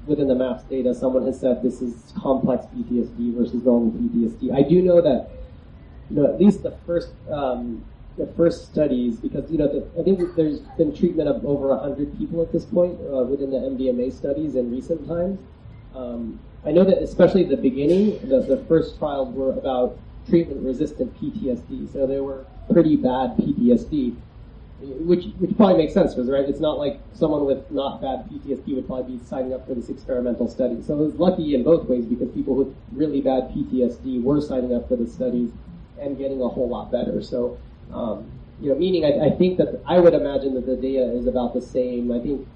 [0.07, 4.55] within the MAPS data, someone has said this is complex PTSD versus normal PTSD.
[4.55, 5.31] I do know that,
[6.09, 7.85] you know, at least the first, um,
[8.17, 12.17] the first studies, because, you know, the, I think there's been treatment of over 100
[12.17, 15.41] people at this point uh, within the MDMA studies in recent times.
[15.95, 19.99] Um, I know that especially at the beginning, the, the first trials were about
[20.29, 24.15] treatment-resistant PTSD, so they were pretty bad PTSD
[24.81, 28.75] which which probably makes sense because right, it's not like someone with not bad PTSD
[28.75, 30.83] would probably be signing up for this experimental study.
[30.83, 34.75] So it was lucky in both ways because people with really bad PTSD were signing
[34.75, 35.51] up for the studies
[36.01, 37.23] and getting a whole lot better.
[37.23, 37.59] So
[37.93, 41.27] um, you know, meaning I, I think that I would imagine that the data is
[41.27, 42.11] about the same.
[42.13, 42.47] I think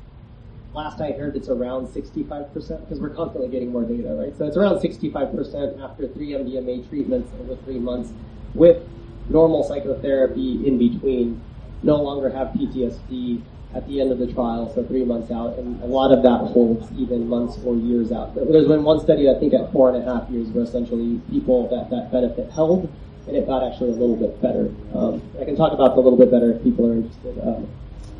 [0.74, 4.36] last I heard it's around 65% because we're constantly getting more data, right?
[4.36, 8.12] So it's around 65% after three MDMA treatments over three months
[8.54, 8.82] with
[9.28, 11.40] normal psychotherapy in between
[11.84, 13.42] no longer have PTSD
[13.74, 16.38] at the end of the trial, so three months out, and a lot of that
[16.52, 18.34] holds even months or years out.
[18.34, 21.68] There's been one study, I think, at four and a half years, where essentially people
[21.68, 22.88] that that benefit held,
[23.26, 24.70] and it got actually a little bit better.
[24.94, 27.38] Um, I can talk about it a little bit better if people are interested.
[27.42, 27.68] Um,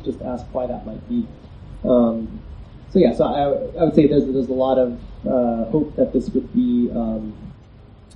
[0.03, 1.25] just ask why that might be.
[1.83, 2.41] Um,
[2.91, 6.11] so yeah, so I, I would say there's there's a lot of uh, hope that
[6.11, 7.33] this would be um,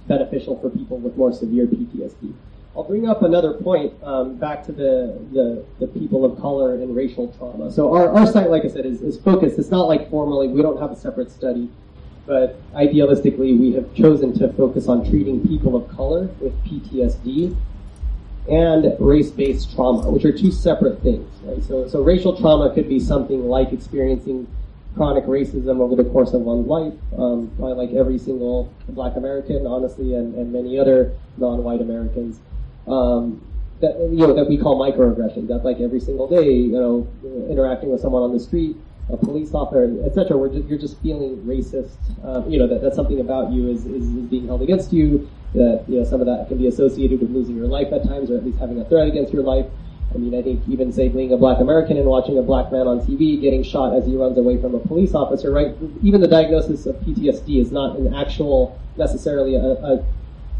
[0.07, 2.33] beneficial for people with more severe PTSD.
[2.79, 6.95] I'll bring up another point um, back to the, the, the people of color and
[6.95, 7.69] racial trauma.
[7.73, 9.59] So our, our site, like I said, is, is focused.
[9.59, 11.69] It's not like formally, we don't have a separate study,
[12.25, 17.53] but idealistically, we have chosen to focus on treating people of color with PTSD
[18.49, 21.29] and race-based trauma, which are two separate things.
[21.43, 21.61] Right?
[21.61, 24.47] So, so racial trauma could be something like experiencing
[24.95, 29.67] chronic racism over the course of one's life, um, by like every single black American,
[29.67, 32.39] honestly, and, and many other non-white Americans
[32.89, 33.41] um,
[33.81, 35.47] that you know that we call microaggressions.
[35.47, 37.07] That's like every single day, you know,
[37.49, 38.75] interacting with someone on the street,
[39.09, 40.37] a police officer, etc.
[40.37, 41.95] Where you're just feeling racist.
[42.23, 45.29] Uh, you know that, that something about you is, is, is being held against you.
[45.53, 48.29] That you know some of that can be associated with losing your life at times,
[48.29, 49.65] or at least having a threat against your life.
[50.13, 52.87] I mean, I think even say being a black American and watching a black man
[52.87, 55.75] on TV getting shot as he runs away from a police officer, right?
[56.01, 60.03] Even the diagnosis of PTSD is not an actual necessarily a, a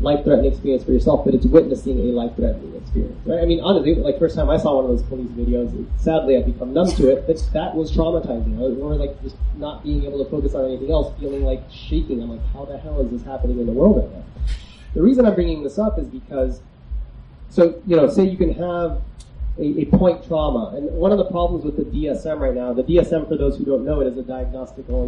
[0.02, 3.39] life-threatening experience for yourself, but it's witnessing a life-threatening experience, right?
[3.39, 6.38] I mean, honestly, like first time I saw one of those police videos, it, sadly
[6.38, 8.60] I've become numb to it, but that was traumatizing.
[8.60, 12.22] Or like just not being able to focus on anything else, feeling like shaking.
[12.22, 14.24] I'm like, how the hell is this happening in the world right now?
[14.93, 16.62] The reason I'm bringing this up is because,
[17.50, 19.02] so, you know, say you can have
[19.60, 20.74] a, a, point trauma.
[20.76, 23.66] And one of the problems with the DSM right now, the DSM, for those who
[23.66, 25.04] don't know it, is a diagnostical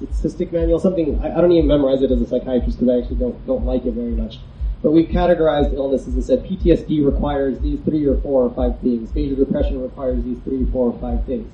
[0.00, 2.98] institute statistic manual, something, I, I don't even memorize it as a psychiatrist because I
[2.98, 4.38] actually don't, don't like it very much.
[4.82, 9.14] But we've categorized illnesses and said PTSD requires these three or four or five things.
[9.14, 11.52] Major depression requires these three, four, or five things.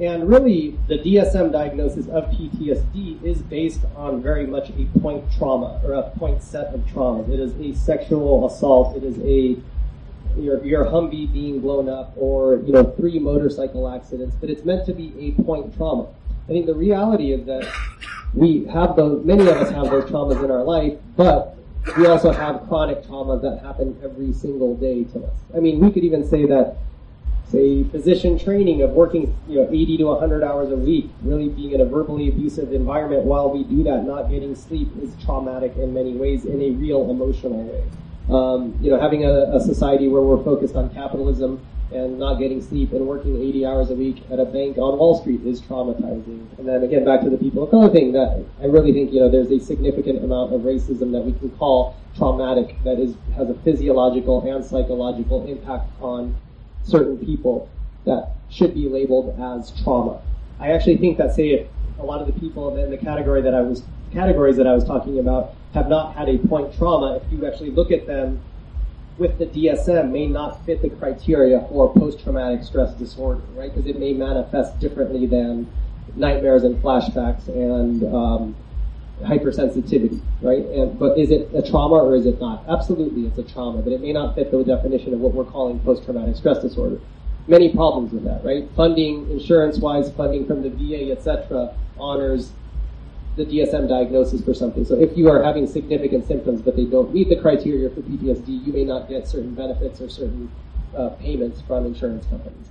[0.00, 5.80] And really, the DSM diagnosis of PTSD is based on very much a point trauma
[5.82, 7.30] or a point set of traumas.
[7.30, 8.96] It is a sexual assault.
[8.96, 9.60] It is a
[10.38, 14.84] your, your Humvee being blown up or, you know, three motorcycle accidents, but it's meant
[14.84, 16.08] to be a point trauma.
[16.46, 17.68] I think the reality is that
[18.32, 21.56] we have those, many of us have those traumas in our life, but
[21.98, 25.34] we also have chronic traumas that happen every single day to us.
[25.56, 26.76] I mean, we could even say that,
[27.50, 31.72] say, physician training of working, you know, 80 to 100 hours a week, really being
[31.72, 35.92] in a verbally abusive environment while we do that, not getting sleep is traumatic in
[35.92, 37.84] many ways in a real emotional way.
[38.30, 41.60] Um, you know, having a, a society where we're focused on capitalism
[41.92, 45.20] and not getting sleep and working 80 hours a week at a bank on Wall
[45.20, 46.46] Street is traumatizing.
[46.58, 49.20] And then again, back to the people of color thing, that I really think, you
[49.20, 53.50] know, there's a significant amount of racism that we can call traumatic that is, has
[53.50, 56.36] a physiological and psychological impact on
[56.82, 57.68] certain people
[58.04, 60.20] that should be labeled as trauma.
[60.58, 61.68] I actually think that, say,
[61.98, 63.82] a lot of the people in the category that I was,
[64.12, 67.70] categories that I was talking about have not had a point trauma, if you actually
[67.70, 68.40] look at them
[69.18, 73.74] with the DSM may not fit the criteria for post-traumatic stress disorder, right?
[73.74, 75.70] Because it may manifest differently than
[76.16, 78.56] nightmares and flashbacks and um,
[79.22, 80.64] hypersensitivity, right?
[80.66, 82.64] And, but is it a trauma or is it not?
[82.68, 85.78] Absolutely, it's a trauma, but it may not fit the definition of what we're calling
[85.80, 87.00] post-traumatic stress disorder.
[87.48, 88.68] Many problems with that, right?
[88.76, 92.52] Funding, insurance-wise, funding from the VA, etc., honors
[93.36, 94.84] the DSM diagnosis for something.
[94.84, 98.66] So if you are having significant symptoms but they don't meet the criteria for PTSD,
[98.66, 100.50] you may not get certain benefits or certain
[100.96, 102.68] uh, payments from insurance companies.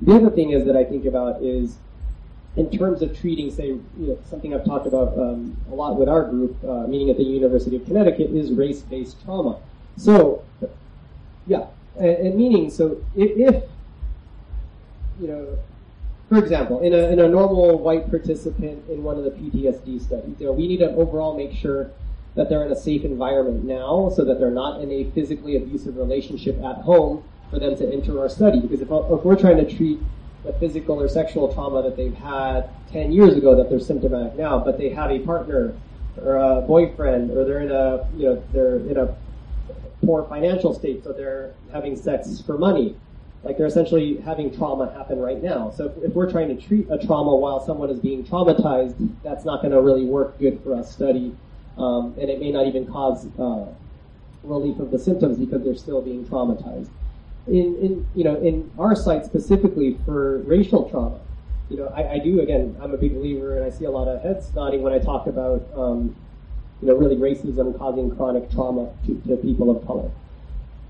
[0.00, 1.78] The other thing is that I think about is
[2.56, 6.08] in terms of treating, say, you know, something I've talked about um, a lot with
[6.08, 9.58] our group, uh, at the University of Connecticut, is race-based trauma.
[9.96, 10.44] So,
[11.48, 11.66] yeah,
[11.98, 13.64] and, and meaning, so if, if
[15.20, 15.58] you know,
[16.34, 20.34] for example, in a, in a normal white participant in one of the PTSD studies,
[20.40, 21.92] you know, we need to overall make sure
[22.34, 25.96] that they're in a safe environment now so that they're not in a physically abusive
[25.96, 28.58] relationship at home for them to enter our study.
[28.58, 30.00] Because if, if we're trying to treat
[30.42, 34.58] the physical or sexual trauma that they've had 10 years ago that they're symptomatic now,
[34.58, 35.72] but they have a partner
[36.20, 39.14] or a boyfriend or they're in a, you know, they're in a
[40.04, 42.96] poor financial state, so they're having sex for money
[43.44, 45.70] like they're essentially having trauma happen right now.
[45.70, 49.44] So if, if we're trying to treat a trauma while someone is being traumatized, that's
[49.44, 51.36] not going to really work good for us study,
[51.76, 53.66] um, and it may not even cause uh,
[54.42, 56.88] relief of the symptoms because they're still being traumatized.
[57.46, 61.20] In, in you know in our site specifically for racial trauma,
[61.68, 64.08] you know I, I do again I'm a big believer and I see a lot
[64.08, 66.16] of heads nodding when I talk about um,
[66.80, 70.10] you know really racism causing chronic trauma to, to people of color.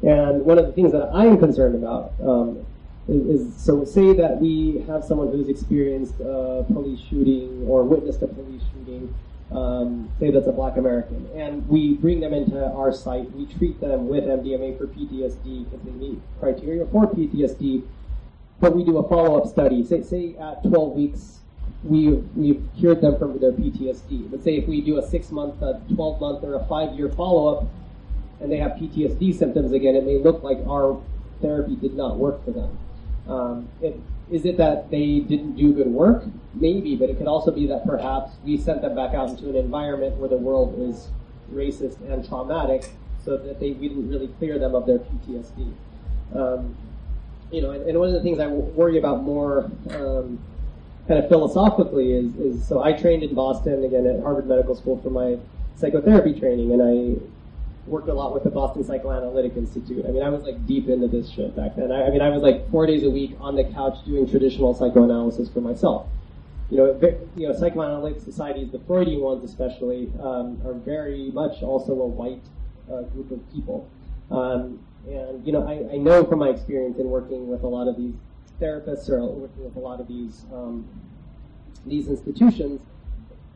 [0.03, 2.64] And one of the things that I am concerned about um,
[3.09, 8.22] is, is, so say that we have someone who's experienced a police shooting or witnessed
[8.22, 9.14] a police shooting,
[9.53, 13.80] um, say that's a black American, and we bring them into our site, we treat
[13.80, 17.84] them with MDMA for PTSD because they meet criteria for PTSD,
[18.61, 19.84] but we do a follow-up study.
[19.84, 21.38] Say, say at 12 weeks,
[21.82, 24.30] we, we've cured them from their PTSD.
[24.30, 27.66] But say if we do a six-month, a 12-month, or a five-year follow-up,
[28.45, 31.01] and they have PTSD symptoms again, it may look like our
[31.40, 32.78] therapy did not work for them.
[33.26, 33.99] Um, it,
[34.30, 36.24] is it that they didn't do good work?
[36.53, 39.57] Maybe, but it could also be that perhaps we sent them back out into an
[39.57, 41.09] environment where the world is
[41.53, 42.90] racist and traumatic,
[43.24, 45.72] so that they we didn't really clear them of their PTSD.
[46.34, 46.76] Um,
[47.51, 50.38] you know, and, and, one of the things I worry about more, um,
[51.09, 55.01] kind of philosophically, is, is so I trained in Boston again at Harvard Medical School
[55.03, 55.38] for my
[55.76, 57.34] psychotherapy training, and I
[57.87, 60.05] worked a lot with the Boston Psychoanalytic Institute.
[60.07, 61.93] I mean, I was like deep into this shit back then.
[61.93, 64.74] I, I mean, I was like four days a week on the couch doing traditional
[64.74, 66.09] psychoanalysis for myself.
[66.70, 71.93] You know, you know, psychoanalytic societies, the Freudian ones especially, um, are very much also
[71.93, 72.43] a white
[72.91, 73.89] uh, group of people.
[74.30, 77.87] Um, and you know, I, I know from my experience in working with a lot
[77.87, 78.14] of these
[78.61, 80.89] therapists or working with a lot of these um,
[81.87, 82.80] these institutions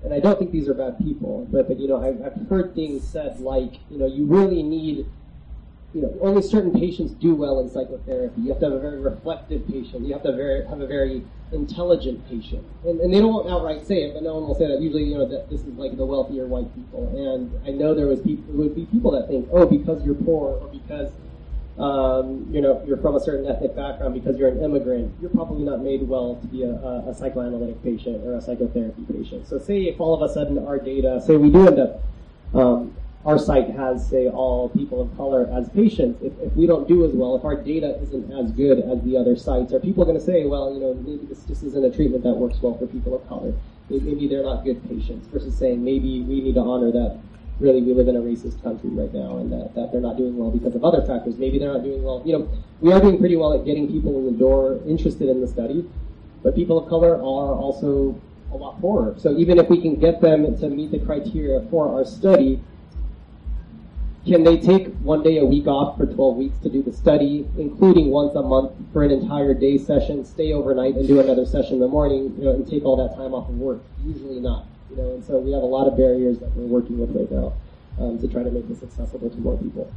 [0.04, 2.74] and I don't think these are bad people, but, but you know, I've, I've heard
[2.74, 5.06] things said like, you know, you really need,
[5.92, 8.42] you know, only certain patients do well in psychotherapy.
[8.42, 10.06] You have to have a very reflective patient.
[10.06, 12.64] You have to very, have a very intelligent patient.
[12.84, 14.80] And, and they don't outright say it, but no one will say that.
[14.80, 17.08] Usually, you know, that this is like the wealthier white people.
[17.16, 20.58] And I know there was people, would be people that think, oh, because you're poor
[20.60, 21.10] or because
[21.78, 25.64] um, you know, you're from a certain ethnic background because you're an immigrant, you're probably
[25.64, 29.46] not made well to be a, a, psychoanalytic patient or a psychotherapy patient.
[29.46, 32.02] So say if all of a sudden our data, say we do end up
[32.52, 36.88] um, our site has, say, all people of color as patients, if, if we don't
[36.88, 40.04] do as well, if our data isn't as good as the other sites, are people
[40.04, 42.78] going to say, well, you know, maybe this just isn't a treatment that works well
[42.78, 43.52] for people of color?
[43.90, 47.18] Maybe they're not good patients, versus saying maybe we need to honor that
[47.60, 50.36] really we live in a racist country right now and that, that they're not doing
[50.36, 51.36] well because of other factors.
[51.38, 52.22] Maybe they're not doing well.
[52.24, 52.48] You know,
[52.80, 55.88] we are doing pretty well at getting people in the door interested in the study,
[56.42, 58.20] but people of color are also
[58.52, 59.14] a lot poorer.
[59.18, 62.62] So even if we can get them to meet the criteria for our study,
[64.26, 67.48] can they take one day a week off for 12 weeks to do the study,
[67.56, 71.74] including once a month for an entire day session, stay overnight and do another session
[71.74, 73.80] in the morning, you know, and take all that time off of work?
[74.04, 74.66] Usually not.
[74.90, 77.30] You know, and so we have a lot of barriers that we're working with right
[77.30, 77.52] now
[78.00, 79.92] um, to try to make this accessible to more people.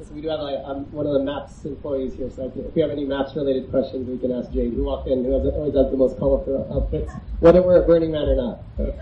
[0.00, 2.80] So we do have like, I'm one of the MAPS employees here, so if we
[2.82, 5.74] have any MAPS related questions, we can ask Jade, who walked in, who has, always
[5.74, 8.60] has the most colorful outfits, whether we're at Burning Man or not.
[8.76, 8.98] So,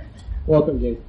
[0.46, 1.00] welcome, Jade.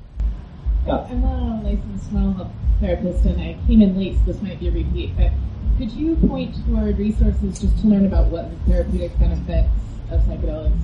[0.86, 1.08] Yeah.
[1.10, 4.68] I'm a licensed mental health therapist and I came in late, so this might be
[4.68, 5.32] a repeat, but
[5.78, 9.70] could you point toward resources just to learn about what the therapeutic benefits
[10.12, 10.80] of psychedelics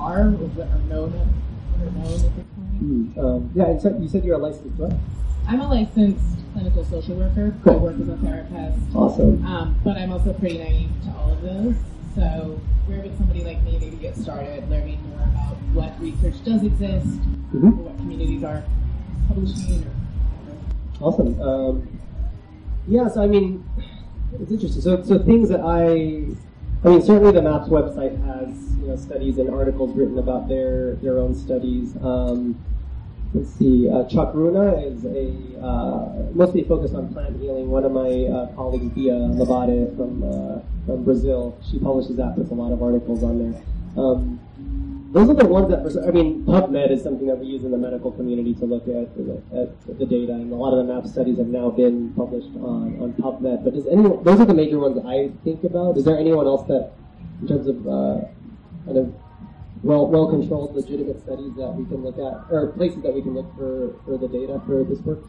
[0.00, 2.80] are, or what are known, what are known at this point?
[2.80, 4.92] Hmm, Um, yeah, you said you're a licensed what?
[5.46, 7.54] I'm a licensed clinical social worker.
[7.66, 9.44] I work as a therapist, Awesome.
[9.44, 11.74] um, but I'm also pretty naive to all of those.
[12.14, 16.62] So where would somebody like me maybe get started learning more about what research does
[16.64, 17.06] exist,
[17.54, 17.78] Mhm.
[17.78, 18.62] or what communities are
[19.28, 21.40] publishing, or Awesome.
[21.40, 21.88] Um,
[22.88, 23.62] yeah, so I mean,
[24.40, 24.82] it's interesting.
[24.82, 26.24] So, so things that I,
[26.84, 30.94] I mean, certainly the MAPS website has you know studies and articles written about their
[30.96, 31.96] their own studies.
[32.02, 32.58] Um,
[33.34, 37.70] let's see, uh, Chacruna is a uh, mostly focused on plant healing.
[37.70, 42.50] One of my uh, colleagues, Bia Labate from uh, from Brazil, she publishes that with
[42.50, 43.62] a lot of articles on there.
[43.96, 44.40] Um,
[45.12, 47.76] those are the ones that, I mean, PubMed is something that we use in the
[47.76, 49.10] medical community to look at,
[49.58, 52.96] at the data, and a lot of the MAP studies have now been published on,
[53.02, 53.64] on PubMed.
[53.64, 55.96] But does anyone, those are the major ones I think about.
[55.98, 56.92] Is there anyone else that,
[57.42, 58.20] in terms of uh,
[58.90, 59.14] kind of
[59.82, 63.34] well well controlled, legitimate studies that we can look at, or places that we can
[63.34, 65.20] look for, for the data for this work?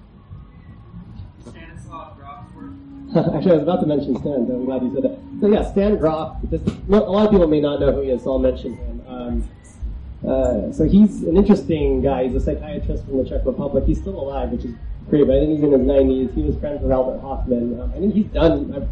[1.48, 3.36] Stanislav Grof's work.
[3.36, 5.20] Actually, I was about to mention Stan, so I'm glad you said that.
[5.40, 6.38] So yeah, Stan Grof.
[6.44, 9.04] This, a lot of people may not know who he is, so I'll mention him.
[9.08, 9.50] Um,
[10.28, 12.28] uh, so he's an interesting guy.
[12.28, 13.86] He's a psychiatrist from the Czech Republic.
[13.86, 14.76] He's still alive, which is
[15.10, 15.28] great.
[15.28, 16.34] But I think he's in his 90s.
[16.34, 17.80] He was friends with Albert Hofmann.
[17.80, 18.86] Um, I think he's done uh,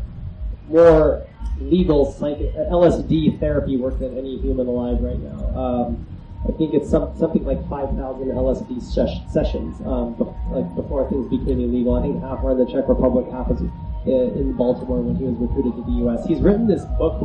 [0.70, 1.26] more
[1.62, 2.26] legal uh,
[2.72, 5.57] LSD therapy work than any human alive right now.
[5.57, 6.05] Um,
[6.47, 10.24] I think it's some, something like 5,000 LSD ses- sessions um, be-
[10.55, 11.95] like before things became illegal.
[11.95, 15.26] I think half were in the Czech Republic, half was uh, in Baltimore when he
[15.26, 16.26] was recruited to the U.S.
[16.26, 17.20] He's written this book.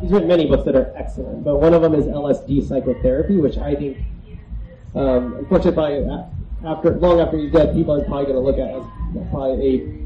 [0.00, 3.58] He's written many books that are excellent, but one of them is LSD psychotherapy, which
[3.58, 3.98] I think,
[4.94, 6.08] um, unfortunately,
[6.66, 8.82] after long after he's dead, people are probably going to look at as
[9.30, 10.00] probably a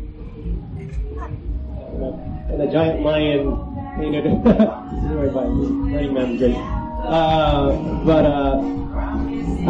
[2.04, 3.50] uh, and a giant lion
[3.96, 4.24] painted.
[4.44, 5.92] this fun.
[5.92, 6.57] Running Man great.
[6.57, 7.72] Uh,
[8.05, 8.59] but uh,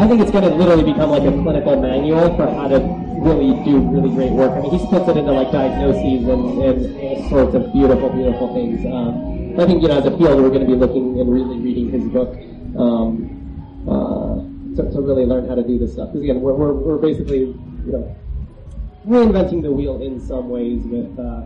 [0.01, 2.79] I think it's going to literally become like a clinical manual for how to
[3.19, 4.51] really do really great work.
[4.51, 8.53] I mean, he splits it into like diagnoses and, and all sorts of beautiful, beautiful
[8.53, 8.85] things.
[8.85, 11.57] Um, I think you know, as a field, we're going to be looking and really
[11.59, 12.35] reading his book.
[12.77, 13.31] Um,
[13.87, 14.35] uh,
[14.75, 16.09] to, to really learn how to do this stuff.
[16.09, 18.15] Because again, we're, we're, we're basically, you know,
[19.07, 21.43] reinventing the wheel in some ways with, uh,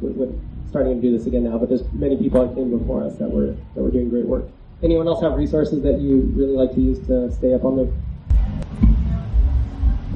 [0.00, 1.58] with, with starting to do this again now.
[1.58, 4.44] But there's many people that came before us that were that were doing great work.
[4.82, 7.92] Anyone else have resources that you really like to use to stay up on the?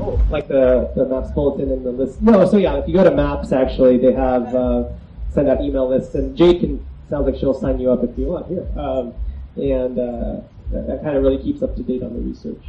[0.00, 2.20] Oh, like the the Maps bulletin and the list.
[2.22, 4.84] No, so yeah, if you go to Maps, actually, they have uh,
[5.30, 8.26] send out email lists, and Jade can sounds like she'll sign you up if you
[8.26, 8.66] want here.
[8.76, 9.12] Um,
[9.56, 10.40] and uh,
[10.72, 12.62] that, that kind of really keeps up to date on the research.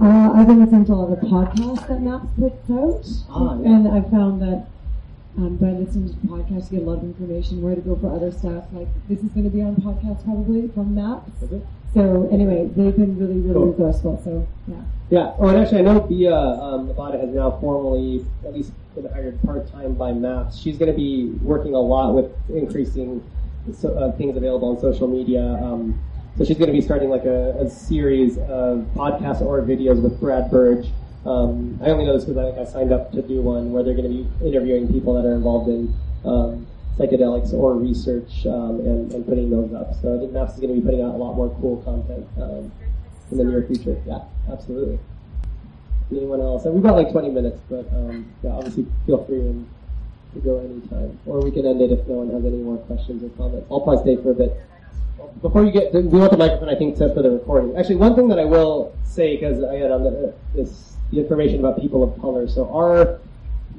[0.00, 3.58] Uh, I've been listening to a lot of the podcasts that MAPS puts out, Ah,
[3.60, 3.66] yeah.
[3.68, 4.66] and I've found that
[5.38, 8.14] um, by listening to podcasts, you get a lot of information where to go for
[8.14, 8.64] other stuff.
[8.72, 11.42] Like this is going to be on podcast probably from MAPS.
[11.42, 11.62] It?
[11.94, 13.72] So anyway, they've been really, really Cool.
[13.72, 14.20] resourceful.
[14.24, 14.82] So yeah.
[15.10, 15.34] Yeah.
[15.38, 19.40] Oh, and actually, I know Bia um, Nevada has now formally, at least been hired
[19.42, 20.58] part time by Maps.
[20.58, 23.22] She's going to be working a lot with increasing
[23.78, 25.42] so, uh, things available on social media.
[25.42, 26.00] Um,
[26.36, 30.18] so she's going to be starting like a, a series of podcasts or videos with
[30.18, 30.88] Brad Burge.
[31.24, 33.84] Um, I only know this because I think I signed up to do one where
[33.84, 35.94] they're going to be interviewing people that are involved in
[36.24, 36.66] um,
[36.98, 39.94] psychedelics or research um, and, and putting those up.
[40.02, 42.26] So I think Maps is going to be putting out a lot more cool content
[42.42, 42.72] um,
[43.30, 44.00] in the near future.
[44.06, 44.98] Yeah, absolutely.
[46.10, 46.64] Anyone else?
[46.64, 49.68] And we've got like 20 minutes, but um, yeah, obviously feel free and
[50.34, 51.18] to go anytime.
[51.24, 53.66] Or we can end it if no one has any more questions or comments.
[53.70, 54.56] I'll probably stay for a bit.
[55.40, 57.76] Before you get, we want the microphone, I think, to, for the recording.
[57.76, 61.60] Actually, one thing that I will say, because I had on the, this the information
[61.60, 62.48] about people of color.
[62.48, 63.20] So our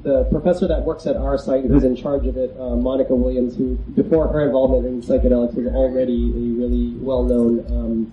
[0.02, 3.56] the professor that works at our site, who's in charge of it, uh, Monica Williams,
[3.56, 8.12] who before her involvement in psychedelics was already a really well-known um,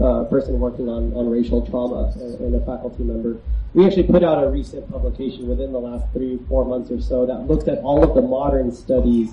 [0.00, 3.36] uh, person working on, on racial trauma and, and, a faculty member.
[3.74, 7.26] We actually put out a recent publication within the last three, four months or so
[7.26, 9.30] that looked at all of the modern studies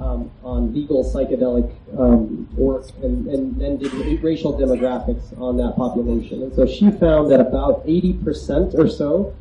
[0.00, 3.92] um, on legal psychedelic um, work and, and then did
[4.22, 6.42] racial demographics on that population.
[6.42, 9.36] And so she found that about 80% or so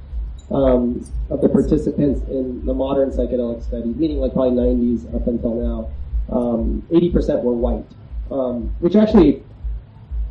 [0.51, 5.55] um, of the participants in the modern psychedelic studies, meaning like probably 90s up until
[5.55, 5.91] now,
[6.29, 7.85] 80% um, were white.
[8.29, 9.41] Um, which actually,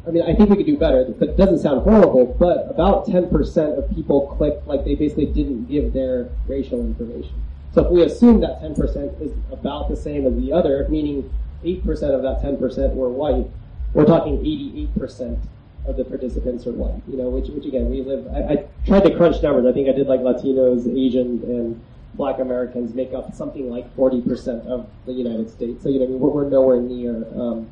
[0.07, 3.79] I mean, I think we could do better, it doesn't sound horrible, but about 10%
[3.79, 7.43] of people clicked like they basically didn't give their racial information.
[7.75, 11.31] So if we assume that 10% is about the same as the other, meaning
[11.65, 13.47] 8% of that 10% were white,
[13.93, 15.39] we're talking 88%
[15.87, 17.03] of the participants are white.
[17.09, 18.27] You know, which, which again, we live.
[18.29, 19.67] I, I tried to crunch numbers.
[19.67, 21.81] I think I did like Latinos, Asians, and
[22.15, 25.83] Black Americans make up something like 40% of the United States.
[25.83, 27.71] So you know, we're, we're nowhere near um,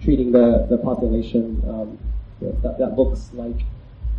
[0.00, 1.98] treating the the population um,
[2.40, 3.60] that, that looks like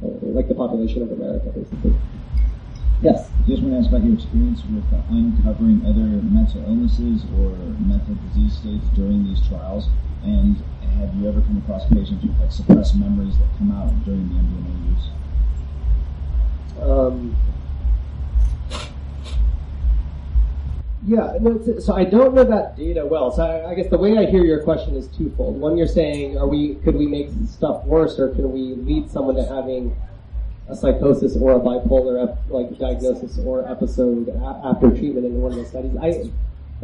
[0.03, 1.93] uh, like the population of America, basically.
[3.03, 3.29] Yes.
[3.37, 7.51] I just want to ask about your experience with uh, uncovering other mental illnesses or
[7.83, 9.89] mental disease states during these trials,
[10.23, 10.55] and
[10.95, 14.35] have you ever come across patients with like suppressed memories that come out during the
[14.39, 15.09] MDMA use?
[16.79, 17.35] Um,
[21.05, 23.31] yeah, so I don't know that data well.
[23.31, 25.59] So I, I, guess the way I hear your question is twofold.
[25.59, 29.35] One, you're saying, are we could we make stuff worse, or can we lead someone
[29.35, 29.93] to having
[30.69, 35.51] a psychosis or a bipolar ep- like diagnosis or episode a- after treatment in one
[35.51, 35.95] of the studies?
[36.01, 36.29] I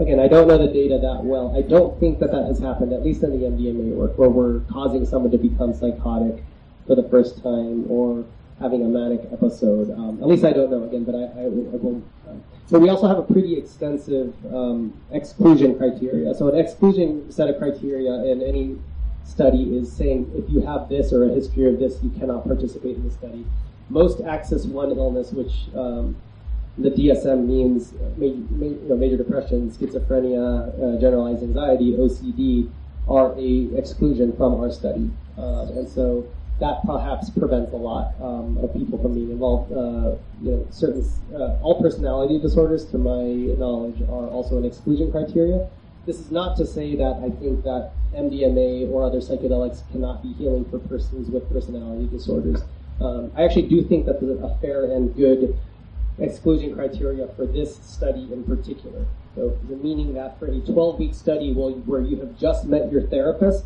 [0.01, 1.55] again, I don't know the data that well.
[1.57, 4.59] I don't think that that has happened, at least in the MDMA work, where we're
[4.71, 6.43] causing someone to become psychotic
[6.87, 8.25] for the first time or
[8.59, 9.91] having a manic episode.
[9.91, 12.03] Um, at least I don't know again, but I, I, I won't.
[12.27, 16.33] Um, so we also have a pretty extensive um, exclusion criteria.
[16.35, 18.77] So an exclusion set of criteria in any
[19.23, 22.95] study is saying if you have this or a history of this, you cannot participate
[22.97, 23.45] in the study.
[23.89, 26.15] Most Axis One illness, which um,
[26.77, 32.69] the DSM means major, you know, major depression, schizophrenia, uh, generalized anxiety, OCD,
[33.07, 36.27] are a exclusion from our study, uh, and so
[36.59, 39.71] that perhaps prevents a lot um, of people from being involved.
[39.71, 45.11] Uh, you know, certain uh, all personality disorders, to my knowledge, are also an exclusion
[45.11, 45.67] criteria.
[46.05, 50.33] This is not to say that I think that MDMA or other psychedelics cannot be
[50.33, 52.61] healing for persons with personality disorders.
[53.01, 55.57] Um, I actually do think that there's a fair and good
[56.17, 59.05] exclusion criteria for this study in particular.
[59.35, 63.03] So, the meaning that for a 12 week study where you have just met your
[63.03, 63.63] therapist,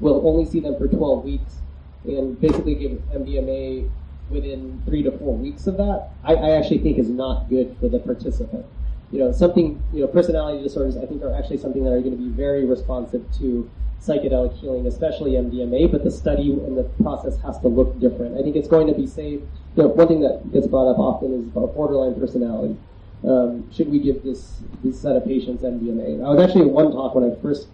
[0.00, 1.56] we'll only see them for 12 weeks
[2.04, 3.88] and basically give MDMA
[4.30, 7.88] within three to four weeks of that, I, I actually think is not good for
[7.88, 8.66] the participant.
[9.12, 12.16] You know, something, you know, personality disorders I think are actually something that are going
[12.16, 17.38] to be very responsive to psychedelic healing, especially MDMA, but the study and the process
[17.42, 18.36] has to look different.
[18.38, 19.40] I think it's going to be safe.
[19.76, 22.76] You know, one thing that gets brought up often is about borderline personality.
[23.24, 26.24] Um, should we give this, this set of patients MDMA?
[26.24, 27.68] I was actually in one talk when I first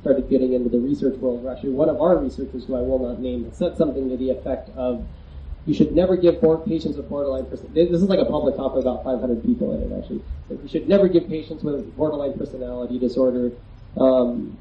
[0.00, 2.98] started getting into the research world, where actually one of our researchers, who I will
[2.98, 5.06] not name, said something to the effect of,
[5.66, 7.84] you should never give patients with borderline personality.
[7.84, 10.22] This is like a public talk with about 500 people in it, actually.
[10.48, 13.52] So you should never give patients with borderline personality disorder
[13.96, 14.56] um,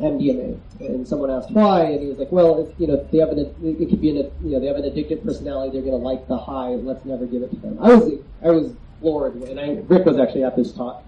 [0.00, 0.58] MDMA.
[0.80, 3.40] And someone asked why, and he was like, well, if, you know, they have an,
[3.62, 6.26] it could be an, you know, they have an addictive personality, they're going to like
[6.28, 7.78] the high, let's never give it to them.
[7.80, 8.12] I was,
[8.42, 11.04] I was floored, and I, Rick was actually at this talk,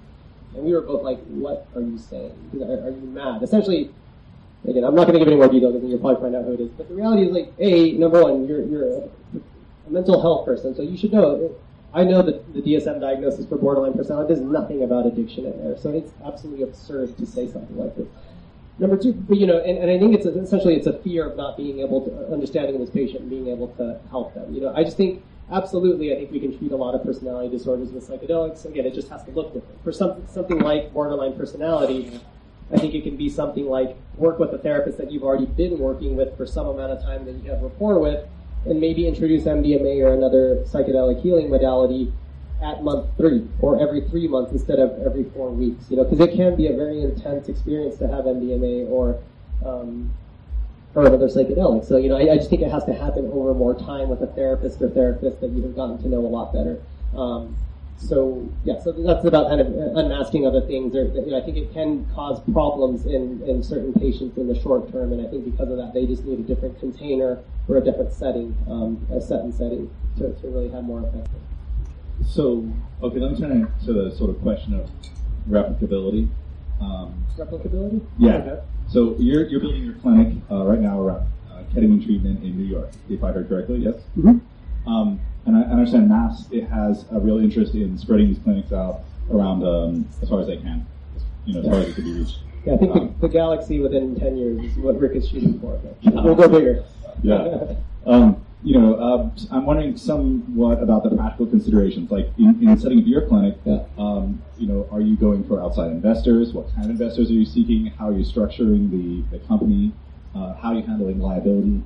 [0.55, 2.35] and we were both like, what are you saying?
[2.61, 3.43] Are, are you mad?
[3.43, 3.91] Essentially,
[4.67, 6.55] again, I'm not going to give any more details, because you'll probably find out who
[6.55, 9.09] it is, but the reality is like, A, number one, you're, you're a,
[9.89, 11.55] mental health person, so you should know,
[11.95, 15.79] I know that the DSM diagnosis for borderline personality, there's nothing about addiction in there,
[15.79, 18.07] so it's absolutely absurd to say something like this.
[18.79, 21.29] Number two, but, you know, and, and I think it's a, essentially it's a fear
[21.29, 24.55] of not being able to understanding this patient and being able to help them.
[24.55, 27.49] You know, I just think absolutely, I think we can treat a lot of personality
[27.49, 28.67] disorders with psychedelics.
[28.67, 29.83] Again, it just has to look different.
[29.83, 32.21] For some, something like borderline personality,
[32.73, 35.79] I think it can be something like work with a therapist that you've already been
[35.79, 38.27] working with for some amount of time that you have rapport with,
[38.67, 42.13] and maybe introduce MDMA or another psychedelic healing modality
[42.63, 45.91] at month three or every three months instead of every four weeks.
[45.91, 49.19] You know, because it can be a very intense experience to have MDMA or
[49.65, 50.13] um,
[50.95, 51.87] or another psychedelic.
[51.87, 54.23] So you know, I, I, just think it has to happen over more time with
[54.23, 56.83] a therapist or therapist that you have gotten to know a lot better.
[57.17, 57.57] Um,
[57.99, 60.95] so yeah, so that's about kind of unmasking other things.
[60.95, 64.59] Or, you know, I think it can cause problems in, in certain patients in the
[64.59, 67.77] short term, and I think because of that, they just need a different container or
[67.77, 71.29] a different setting, um, a set and setting to, to really have more effect.
[72.25, 72.71] So,
[73.03, 74.89] okay, let me turn to the sort of question of
[75.51, 76.29] replicability.
[76.81, 78.05] Um, Replicability?
[78.19, 78.37] Yeah.
[78.37, 78.63] Okay.
[78.89, 82.65] So you're, you're building your clinic uh, right now around uh, ketamine treatment in New
[82.65, 83.97] York, if I heard correctly, yes?
[84.17, 84.41] Mhm.
[84.87, 89.01] Um, and I understand MAPS, it has a real interest in spreading these clinics out
[89.31, 90.87] around um, as far as they can,
[91.45, 92.39] you know, as far as it can be reached.
[92.65, 95.59] Yeah, I think Um, the, the galaxy within 10 years is what Rick is shooting
[95.61, 95.79] for.
[96.03, 96.85] We'll go bigger.
[97.23, 97.75] Yeah.
[98.07, 102.11] Um, you know, uh, I'm wondering somewhat about the practical considerations.
[102.11, 103.85] Like in, in setting up your clinic, Yeah.
[103.97, 106.53] um, you know, are you going for outside investors?
[106.53, 107.87] What kind of investors are you seeking?
[107.87, 109.93] How are you structuring the, the company?
[110.35, 111.83] Uh, how are you handling liability?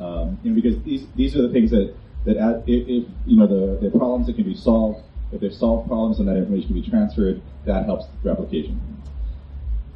[0.00, 1.94] Um, you know, because these these are the things that
[2.34, 5.02] that if, if you know the, the problems that can be solved,
[5.32, 8.80] if they're solved problems and that information can be transferred, that helps replication.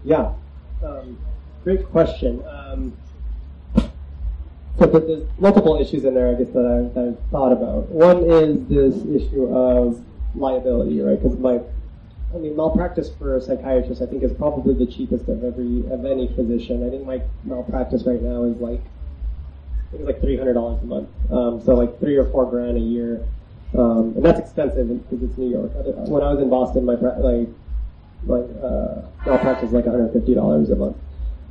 [0.05, 0.33] Yeah,
[0.83, 1.19] um,
[1.65, 2.43] great question.
[2.49, 2.97] Um,
[4.79, 7.89] so th- there's multiple issues in there, I guess, that, I, that I've thought about.
[7.89, 10.03] One is this issue of
[10.35, 11.23] liability, right?
[11.23, 11.61] Because my,
[12.35, 16.05] I mean, malpractice for a psychiatrist, I think, is probably the cheapest of every of
[16.05, 16.87] any physician.
[16.87, 18.83] I think my malpractice right now is like,
[19.93, 21.09] I think it's like three hundred dollars a month.
[21.31, 23.27] Um, so like three or four grand a year,
[23.77, 25.71] um, and that's expensive because it's New York.
[26.09, 27.49] When I was in Boston, my like
[28.25, 30.97] like uh, malpractice is like $150 a month.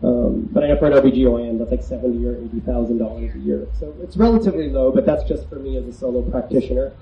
[0.02, 3.38] Um, but I know for an OBGYN, that's like seventy or eighty thousand dollars a
[3.38, 3.68] year.
[3.80, 6.94] So it's relatively low, but that's just for me as a solo practitioner.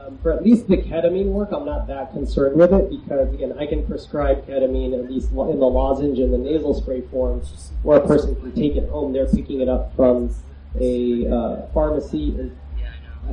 [0.00, 3.54] Um, for at least the ketamine work, I'm not that concerned with it because again,
[3.58, 7.42] I can prescribe ketamine at least in the lozenge and the nasal spray form,
[7.82, 9.12] where a person can take it home.
[9.12, 10.34] They're picking it up from
[10.80, 12.36] a uh, pharmacy.
[12.38, 12.56] And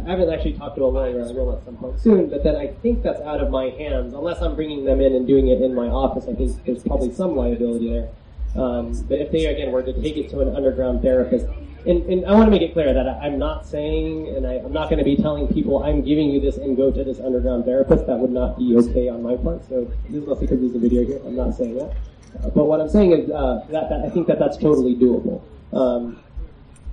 [0.05, 1.23] I haven't actually talked to a lawyer.
[1.23, 4.13] I will at some point soon, but then I think that's out of my hands
[4.13, 6.25] unless I'm bringing them in and doing it in my office.
[6.27, 8.09] I think there's probably some liability there.
[8.55, 11.47] Um, but if they again were to take it to an underground therapist,
[11.85, 14.53] and, and I want to make it clear that I, I'm not saying, and I,
[14.53, 17.19] I'm not going to be telling people I'm giving you this and go to this
[17.19, 18.07] underground therapist.
[18.07, 19.67] That would not be okay on my part.
[19.67, 21.19] So this is not because there's a video here.
[21.25, 21.95] I'm not saying that.
[22.41, 25.41] Uh, but what I'm saying is uh, that, that I think that that's totally doable.
[25.73, 26.19] Um,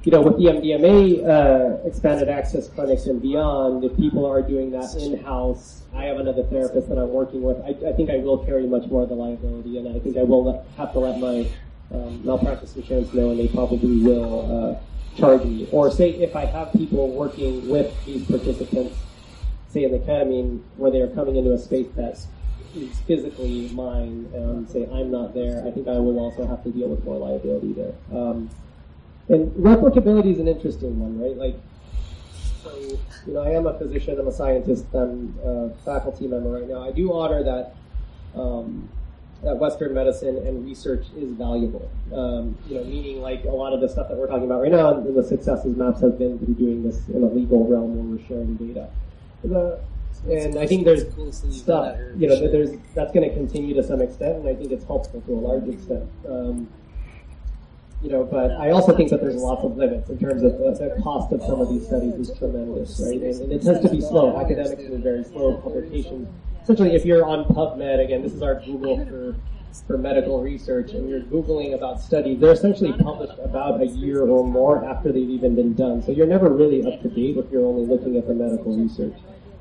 [0.02, 4.70] you know, with the MDMA uh, expanded access clinics and beyond, if people are doing
[4.70, 7.58] that in-house, I have another therapist that I'm working with.
[7.58, 10.22] I, I think I will carry much more of the liability, and I think I
[10.22, 11.46] will let, have to let my
[11.92, 15.68] um, malpractice insurance know, and they probably will uh, charge me.
[15.70, 18.96] Or say if I have people working with these participants,
[19.68, 22.18] say in the ketamine, where they are coming into a space that
[22.74, 26.70] is physically mine, and say I'm not there, I think I will also have to
[26.70, 27.92] deal with more liability there.
[28.12, 28.48] Um,
[29.28, 31.36] and replicability is an interesting one, right?
[31.36, 31.56] Like,
[32.62, 32.76] so,
[33.26, 36.82] you know, I am a physician, I'm a scientist, I'm a faculty member right now.
[36.82, 37.74] I do honor that,
[38.34, 38.88] um,
[39.42, 41.90] that Western medicine and research is valuable.
[42.12, 44.72] Um, you know, meaning like a lot of the stuff that we're talking about right
[44.72, 48.18] now, and the successes MAPS has been through doing this in a legal realm where
[48.18, 48.90] we're sharing data.
[49.42, 49.80] The,
[50.28, 54.02] and I think there's cool stuff, you know, there's that's going to continue to some
[54.02, 56.04] extent, and I think it's helpful to a large extent.
[56.28, 56.68] Um,
[58.02, 61.00] you know, but I also think that there's lots of limits in terms of the,
[61.02, 63.20] cost of some of these studies is tremendous, right?
[63.20, 64.40] And, and it tends to be slow.
[64.40, 66.28] Academics are very slow publications.
[66.62, 69.36] Essentially, if you're on PubMed, again, this is our Google for
[69.86, 74.44] for medical research, and you're googling about studies, they're essentially published about a year or
[74.44, 76.02] more after they've even been done.
[76.02, 79.14] So you're never really up to date if you're only looking at the medical research.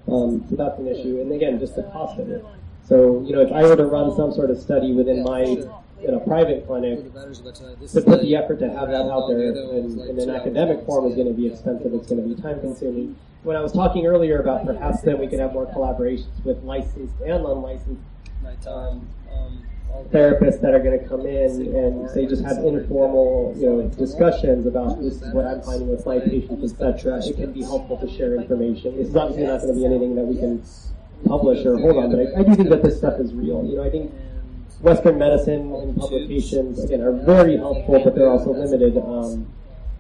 [0.08, 1.22] Um, so that's an issue.
[1.22, 2.44] And again, just the cost of it.
[2.88, 5.64] So you know, if I were to run some sort of study within my
[6.04, 10.20] in a private clinic, to put the effort to have that out there in, in
[10.20, 11.94] an academic form is going to be expensive.
[11.94, 13.16] It's going to be time consuming.
[13.44, 17.16] When I was talking earlier about perhaps then we could have more collaborations with licensed
[17.22, 18.02] and unlicensed
[18.68, 19.08] um,
[20.12, 24.66] therapists that are going to come in and say just have informal, you know, discussions
[24.66, 27.26] about this is what I'm finding with my patients, etc.
[27.26, 28.96] It can be helpful to share information.
[29.00, 30.64] It's is obviously not going to be anything that we can
[31.26, 33.66] publish or hold on, but I, I do think that this stuff is real.
[33.66, 34.14] You know, I think
[34.82, 38.98] Western medicine and publications again are very helpful, but they're also limited.
[38.98, 39.48] Um,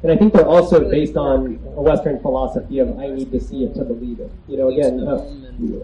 [0.01, 3.65] and I think they're also based on a Western philosophy of I need to see
[3.65, 4.31] it to believe it.
[4.47, 5.25] You know, again, uh,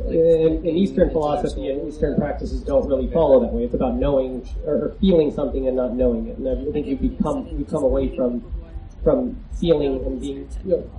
[0.09, 3.65] in, in Eastern philosophy and Eastern practices don't really follow that way.
[3.65, 6.37] It's about knowing or, feeling something and not knowing it.
[6.37, 8.49] And I think you become you come away from
[9.03, 10.89] from feeling and being you know,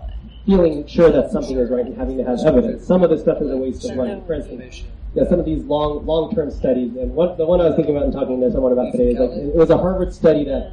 [0.44, 2.86] feeling sure that something is right and having to have evidence.
[2.86, 4.22] Some of this stuff is a waste of money.
[4.26, 4.84] For instance,
[5.16, 6.94] yeah, some of these long long term studies.
[6.96, 9.18] And what the one I was thinking about and talking to someone about today is
[9.18, 10.72] like it was a Harvard study that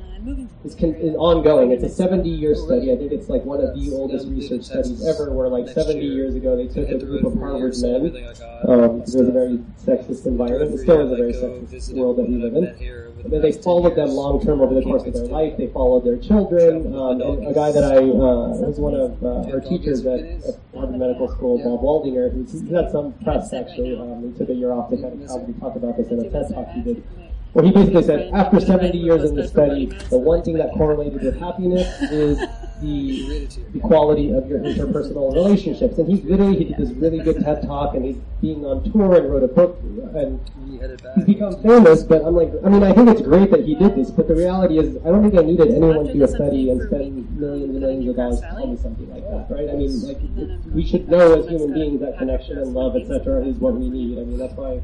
[0.64, 1.72] is, con- is ongoing.
[1.72, 2.91] It's a 70 year study.
[2.91, 5.32] I think it's like one of the oldest research studies ever.
[5.32, 8.11] Where like 70 years ago they took a group of Harvard men.
[8.68, 10.74] Um, it was a very sexist environment.
[10.76, 12.76] It still is a very sexist world that we live in.
[13.26, 15.56] They followed them long term over the course of their life.
[15.58, 16.94] They followed their children.
[16.94, 20.44] Um, a guy that I uh, was one of uh, our teachers at,
[20.76, 23.98] Harvard Medical School, Bob Waldinger, who's had some press actually.
[23.98, 26.30] Um, he took a year off to kind of probably talk about this in a
[26.30, 27.04] TED talk he did.
[27.54, 31.22] Where he basically said, after 70 years in the study, the one thing that correlated
[31.22, 32.40] with happiness is
[32.84, 35.97] the, the quality of your interpersonal relationships.
[35.97, 39.15] And he's literally, he did this really good TED talk, and he's being on tour
[39.15, 39.80] and wrote a book,
[40.14, 40.39] and
[41.15, 42.03] he's become famous.
[42.03, 44.35] But I'm like, I mean, I think it's great that he did this, but the
[44.35, 47.72] reality is, I don't think I needed anyone to do a study and spend millions
[47.72, 49.69] and millions of dollars to tell me something like that, right?
[49.69, 50.19] I mean, like,
[50.73, 54.19] we should know as human beings that connection and love, etc., is what we need.
[54.19, 54.81] I mean, that's why.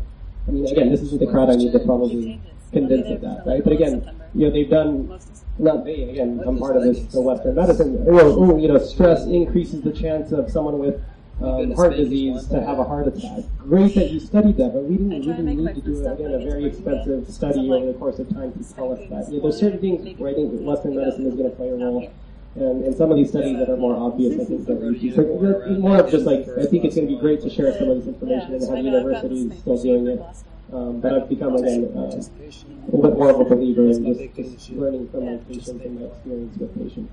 [0.47, 3.63] I mean, again, this isn't the crowd I need to probably convince of that, right?
[3.63, 5.19] But again, you know, they've done,
[5.57, 9.81] not they, again, I'm part of this, the Western medicine, oh, you know, stress increases
[9.81, 11.01] the chance of someone with
[11.41, 13.43] um, heart disease to have a heart attack.
[13.60, 16.39] Great that you studied that, but we didn't, we didn't need to do, again, a
[16.39, 19.31] very expensive study over the course of time to tell us that.
[19.31, 21.76] You know, there's certain things where I think Western medicine is going to play a
[21.76, 22.11] role.
[22.56, 25.15] And, and some of these studies that are more obvious, I think that we should.
[25.15, 27.89] So more of just like, I think it's going to be great to share some
[27.89, 30.22] of this information and have universities still doing it.
[30.71, 34.35] Um, but I've become again uh, a little bit more of a believer in just,
[34.35, 37.11] just learning from my patients and my experience with patients.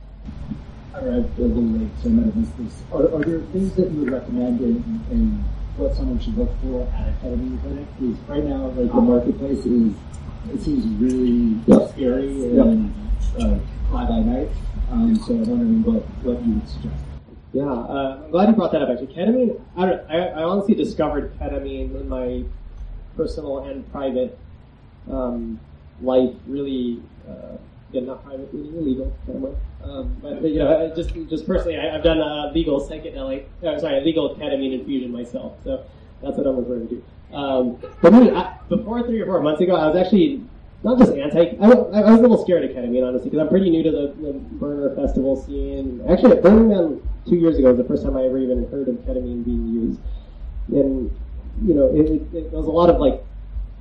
[0.95, 2.83] I arrived a little late, so none of this.
[2.93, 4.77] Are, are there things that you would recommend in,
[5.11, 5.45] in
[5.77, 7.87] what someone should look for at a ketamine clinic?
[7.99, 9.95] Because right now, like the marketplace is,
[10.53, 11.87] it seems really Yeah.
[11.89, 12.95] scary and
[13.39, 13.59] uh,
[13.89, 14.49] fly by night.
[14.91, 16.95] Um, so I'm wondering what, what you would suggest.
[17.53, 18.91] Yeah, uh, I'm glad you brought that up.
[18.91, 19.61] Actually, ketamine.
[19.77, 22.45] I, don't, I, I honestly discovered ketamine in my
[23.17, 24.39] personal and private
[25.11, 25.59] um,
[26.01, 26.35] life.
[26.47, 27.57] Really, uh,
[27.93, 29.57] not private, illegal kind of way.
[29.83, 33.99] Um, but, you know, just just personally, I, I've done a legal psychedelic, uh, sorry,
[33.99, 35.57] a legal ketamine infusion myself.
[35.65, 35.85] So
[36.23, 37.03] that's what I'm referring to.
[37.33, 40.45] Um, but I, before three or four months ago, I was actually
[40.83, 41.57] not just anti.
[41.59, 43.91] I, I I was a little scared of ketamine, honestly, because I'm pretty new to
[43.91, 46.03] the, the burner festival scene.
[46.09, 48.89] Actually, at Burning Man two years ago was the first time I ever even heard
[48.89, 50.01] of ketamine being used.
[50.69, 51.11] And
[51.63, 53.23] you know, it, it, it, there was a lot of like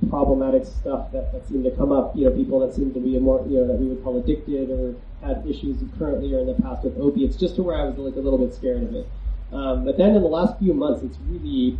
[0.08, 2.14] problematic stuff that, that seemed to come up.
[2.16, 4.70] You know, people that seemed to be more, you know, that we would call addicted
[4.70, 7.96] or had issues currently or in the past with opiates, just to where I was
[7.98, 9.08] like a little bit scared of it.
[9.52, 11.78] Um, but then in the last few months, it's really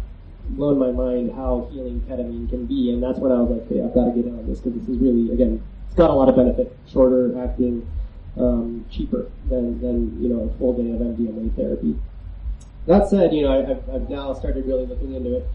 [0.51, 3.83] blown my mind how healing ketamine can be, and that's when I was like, okay,
[3.83, 6.13] I've got to get in on this because this is really, again, it's got a
[6.13, 7.87] lot of benefit, shorter acting,
[8.39, 11.99] um, cheaper than, than you know a full day of MDMA therapy.
[12.87, 15.49] That said, you know, I, I've, I've now started really looking into it.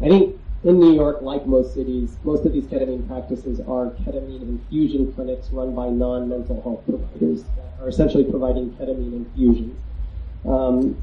[0.00, 4.42] I think in New York, like most cities, most of these ketamine practices are ketamine
[4.42, 9.76] infusion clinics run by non-mental health providers that are essentially providing ketamine infusions.
[10.46, 10.96] Um,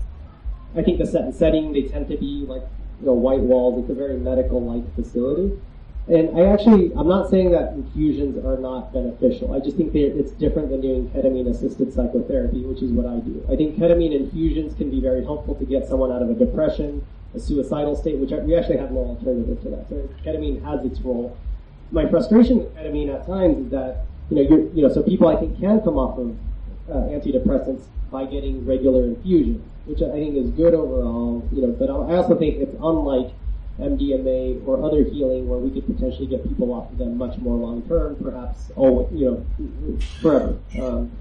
[0.76, 2.64] I think the set and setting they tend to be like
[3.00, 3.82] you know white walls.
[3.82, 5.58] It's a very medical-like facility.
[6.08, 9.54] And I actually, I'm not saying that infusions are not beneficial.
[9.54, 13.44] I just think they're, it's different than doing ketamine-assisted psychotherapy, which is what I do.
[13.52, 17.04] I think ketamine infusions can be very helpful to get someone out of a depression,
[17.36, 19.90] a suicidal state, which we actually have no alternative to that.
[19.90, 21.38] So ketamine has its role.
[21.92, 25.28] My frustration with ketamine at times is that you know you're, you know so people
[25.28, 26.36] I think can come off of
[26.90, 31.48] uh, antidepressants by getting regular infusions, which I think is good overall.
[31.52, 33.32] You know, but I also think it's unlike
[33.80, 37.58] MDMA or other healing where we could potentially get people off of them much more
[37.58, 40.58] long term, perhaps always, you know, forever.
[40.82, 41.12] Um,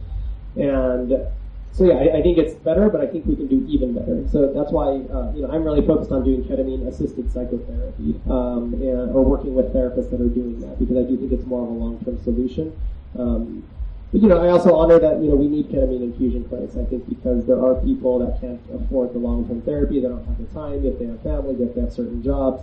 [0.56, 1.26] and
[1.74, 4.22] so yeah, I, I think it's better, but I think we can do even better.
[4.30, 9.10] So that's why uh, you know I'm really focused on doing ketamine-assisted psychotherapy um, and,
[9.10, 11.70] or working with therapists that are doing that because I do think it's more of
[11.70, 12.70] a long-term solution.
[13.18, 13.66] Um,
[14.12, 16.76] but you know, I also honor that you know we need ketamine infusion clinics.
[16.76, 20.38] I think because there are people that can't afford the long-term therapy, they don't have
[20.38, 22.62] the time, if they have families, if they have certain jobs,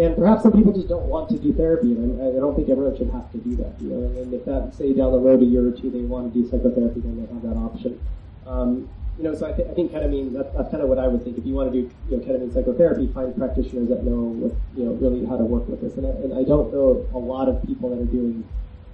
[0.00, 1.92] and perhaps some people just don't want to do therapy.
[1.92, 3.76] And I, I don't think everyone should have to do that.
[3.78, 6.32] You know, and if that say down the road a year or two they want
[6.32, 8.00] to do psychotherapy, then they have that option.
[8.48, 8.88] Um,
[9.18, 11.24] you know, so I, th- I think ketamine, that, that's kind of what I would
[11.24, 11.38] think.
[11.38, 14.84] If you want to do you know, ketamine psychotherapy, find practitioners that know, what, you
[14.84, 15.96] know, really how to work with this.
[15.96, 18.46] And I, and I don't know a lot of people that are doing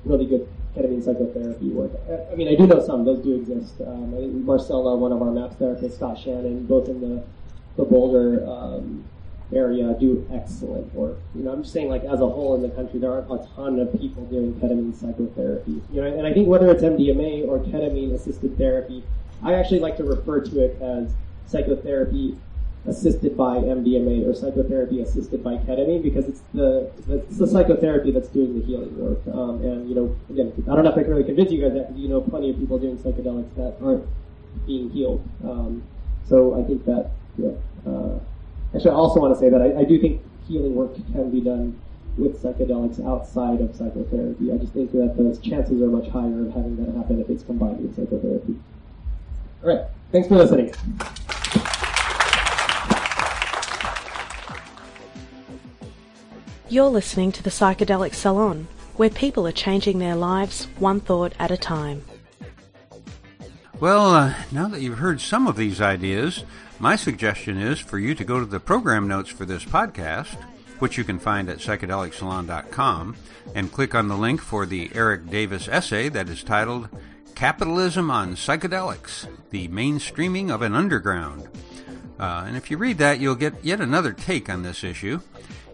[0.04, 1.92] really good ketamine psychotherapy work.
[2.08, 3.74] I, I mean, I do know some; those do exist.
[3.80, 7.22] Um, I think Marcella, one of our MAPS therapists, Scott Shannon, both in the
[7.76, 9.04] the Boulder um,
[9.52, 11.18] area, do excellent work.
[11.34, 13.46] You know, I'm just saying, like as a whole in the country, there aren't a
[13.54, 15.82] ton of people doing ketamine psychotherapy.
[15.92, 19.04] You know, and I think whether it's MDMA or ketamine assisted therapy,
[19.44, 21.12] I actually like to refer to it as
[21.46, 22.36] psychotherapy
[22.86, 28.28] assisted by MDMA or psychotherapy assisted by ketamine because it's the it's the psychotherapy that's
[28.28, 29.20] doing the healing work.
[29.34, 31.72] Um, and you know, again, I don't know if I can really convince you guys
[31.74, 34.06] that because you know plenty of people doing psychedelics that aren't
[34.66, 35.26] being healed.
[35.44, 35.82] Um,
[36.28, 37.52] so I think that yeah.
[37.86, 38.18] Uh,
[38.74, 41.40] actually, I also want to say that I, I do think healing work can be
[41.40, 41.78] done
[42.16, 44.52] with psychedelics outside of psychotherapy.
[44.52, 47.42] I just think that those chances are much higher of having that happen if it's
[47.42, 48.56] combined with psychotherapy.
[49.64, 49.86] All right.
[50.12, 50.74] Thanks for listening.
[56.68, 61.50] You're listening to the Psychedelic Salon, where people are changing their lives one thought at
[61.50, 62.04] a time.
[63.80, 66.44] Well, uh, now that you've heard some of these ideas,
[66.78, 70.34] my suggestion is for you to go to the program notes for this podcast,
[70.78, 73.16] which you can find at psychedelicsalon.com,
[73.54, 76.88] and click on the link for the Erik Davis essay that is titled
[77.34, 81.46] Capitalism on Psychedelics The Mainstreaming of an Underground.
[82.18, 85.20] Uh, and if you read that, you'll get yet another take on this issue.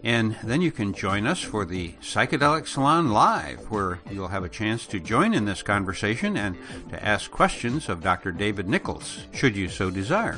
[0.03, 4.49] And then you can join us for the Psychedelic Salon Live, where you'll have a
[4.49, 6.57] chance to join in this conversation and
[6.89, 8.31] to ask questions of Dr.
[8.31, 10.37] David Nichols, should you so desire.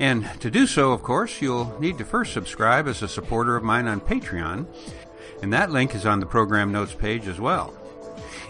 [0.00, 3.62] And to do so, of course, you'll need to first subscribe as a supporter of
[3.62, 4.66] mine on Patreon,
[5.42, 7.72] and that link is on the program notes page as well.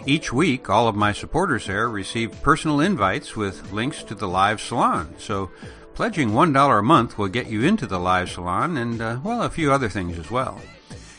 [0.05, 4.59] Each week, all of my supporters there receive personal invites with links to the live
[4.59, 5.49] salon, so
[5.93, 9.49] Pledging $1 a month will get you into the live salon and, uh, well, a
[9.49, 10.59] few other things as well.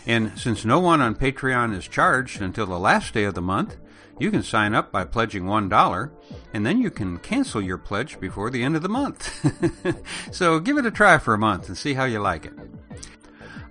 [0.04, 3.76] And since no one on Patreon is charged until the last day of the month,
[4.18, 6.10] you can sign up by pledging $1
[6.52, 9.30] and then you can cancel your pledge before the end of the month.
[10.32, 12.54] so give it a try for a month and see how you like it.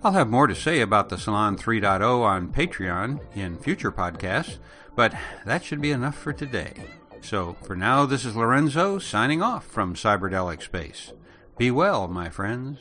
[0.05, 4.57] I'll have more to say about the Salon 3.0 on Patreon in future podcasts,
[4.95, 5.13] but
[5.45, 6.73] that should be enough for today.
[7.21, 11.13] So for now, this is Lorenzo signing off from Cyberdelic Space.
[11.57, 12.79] Be well, my friends.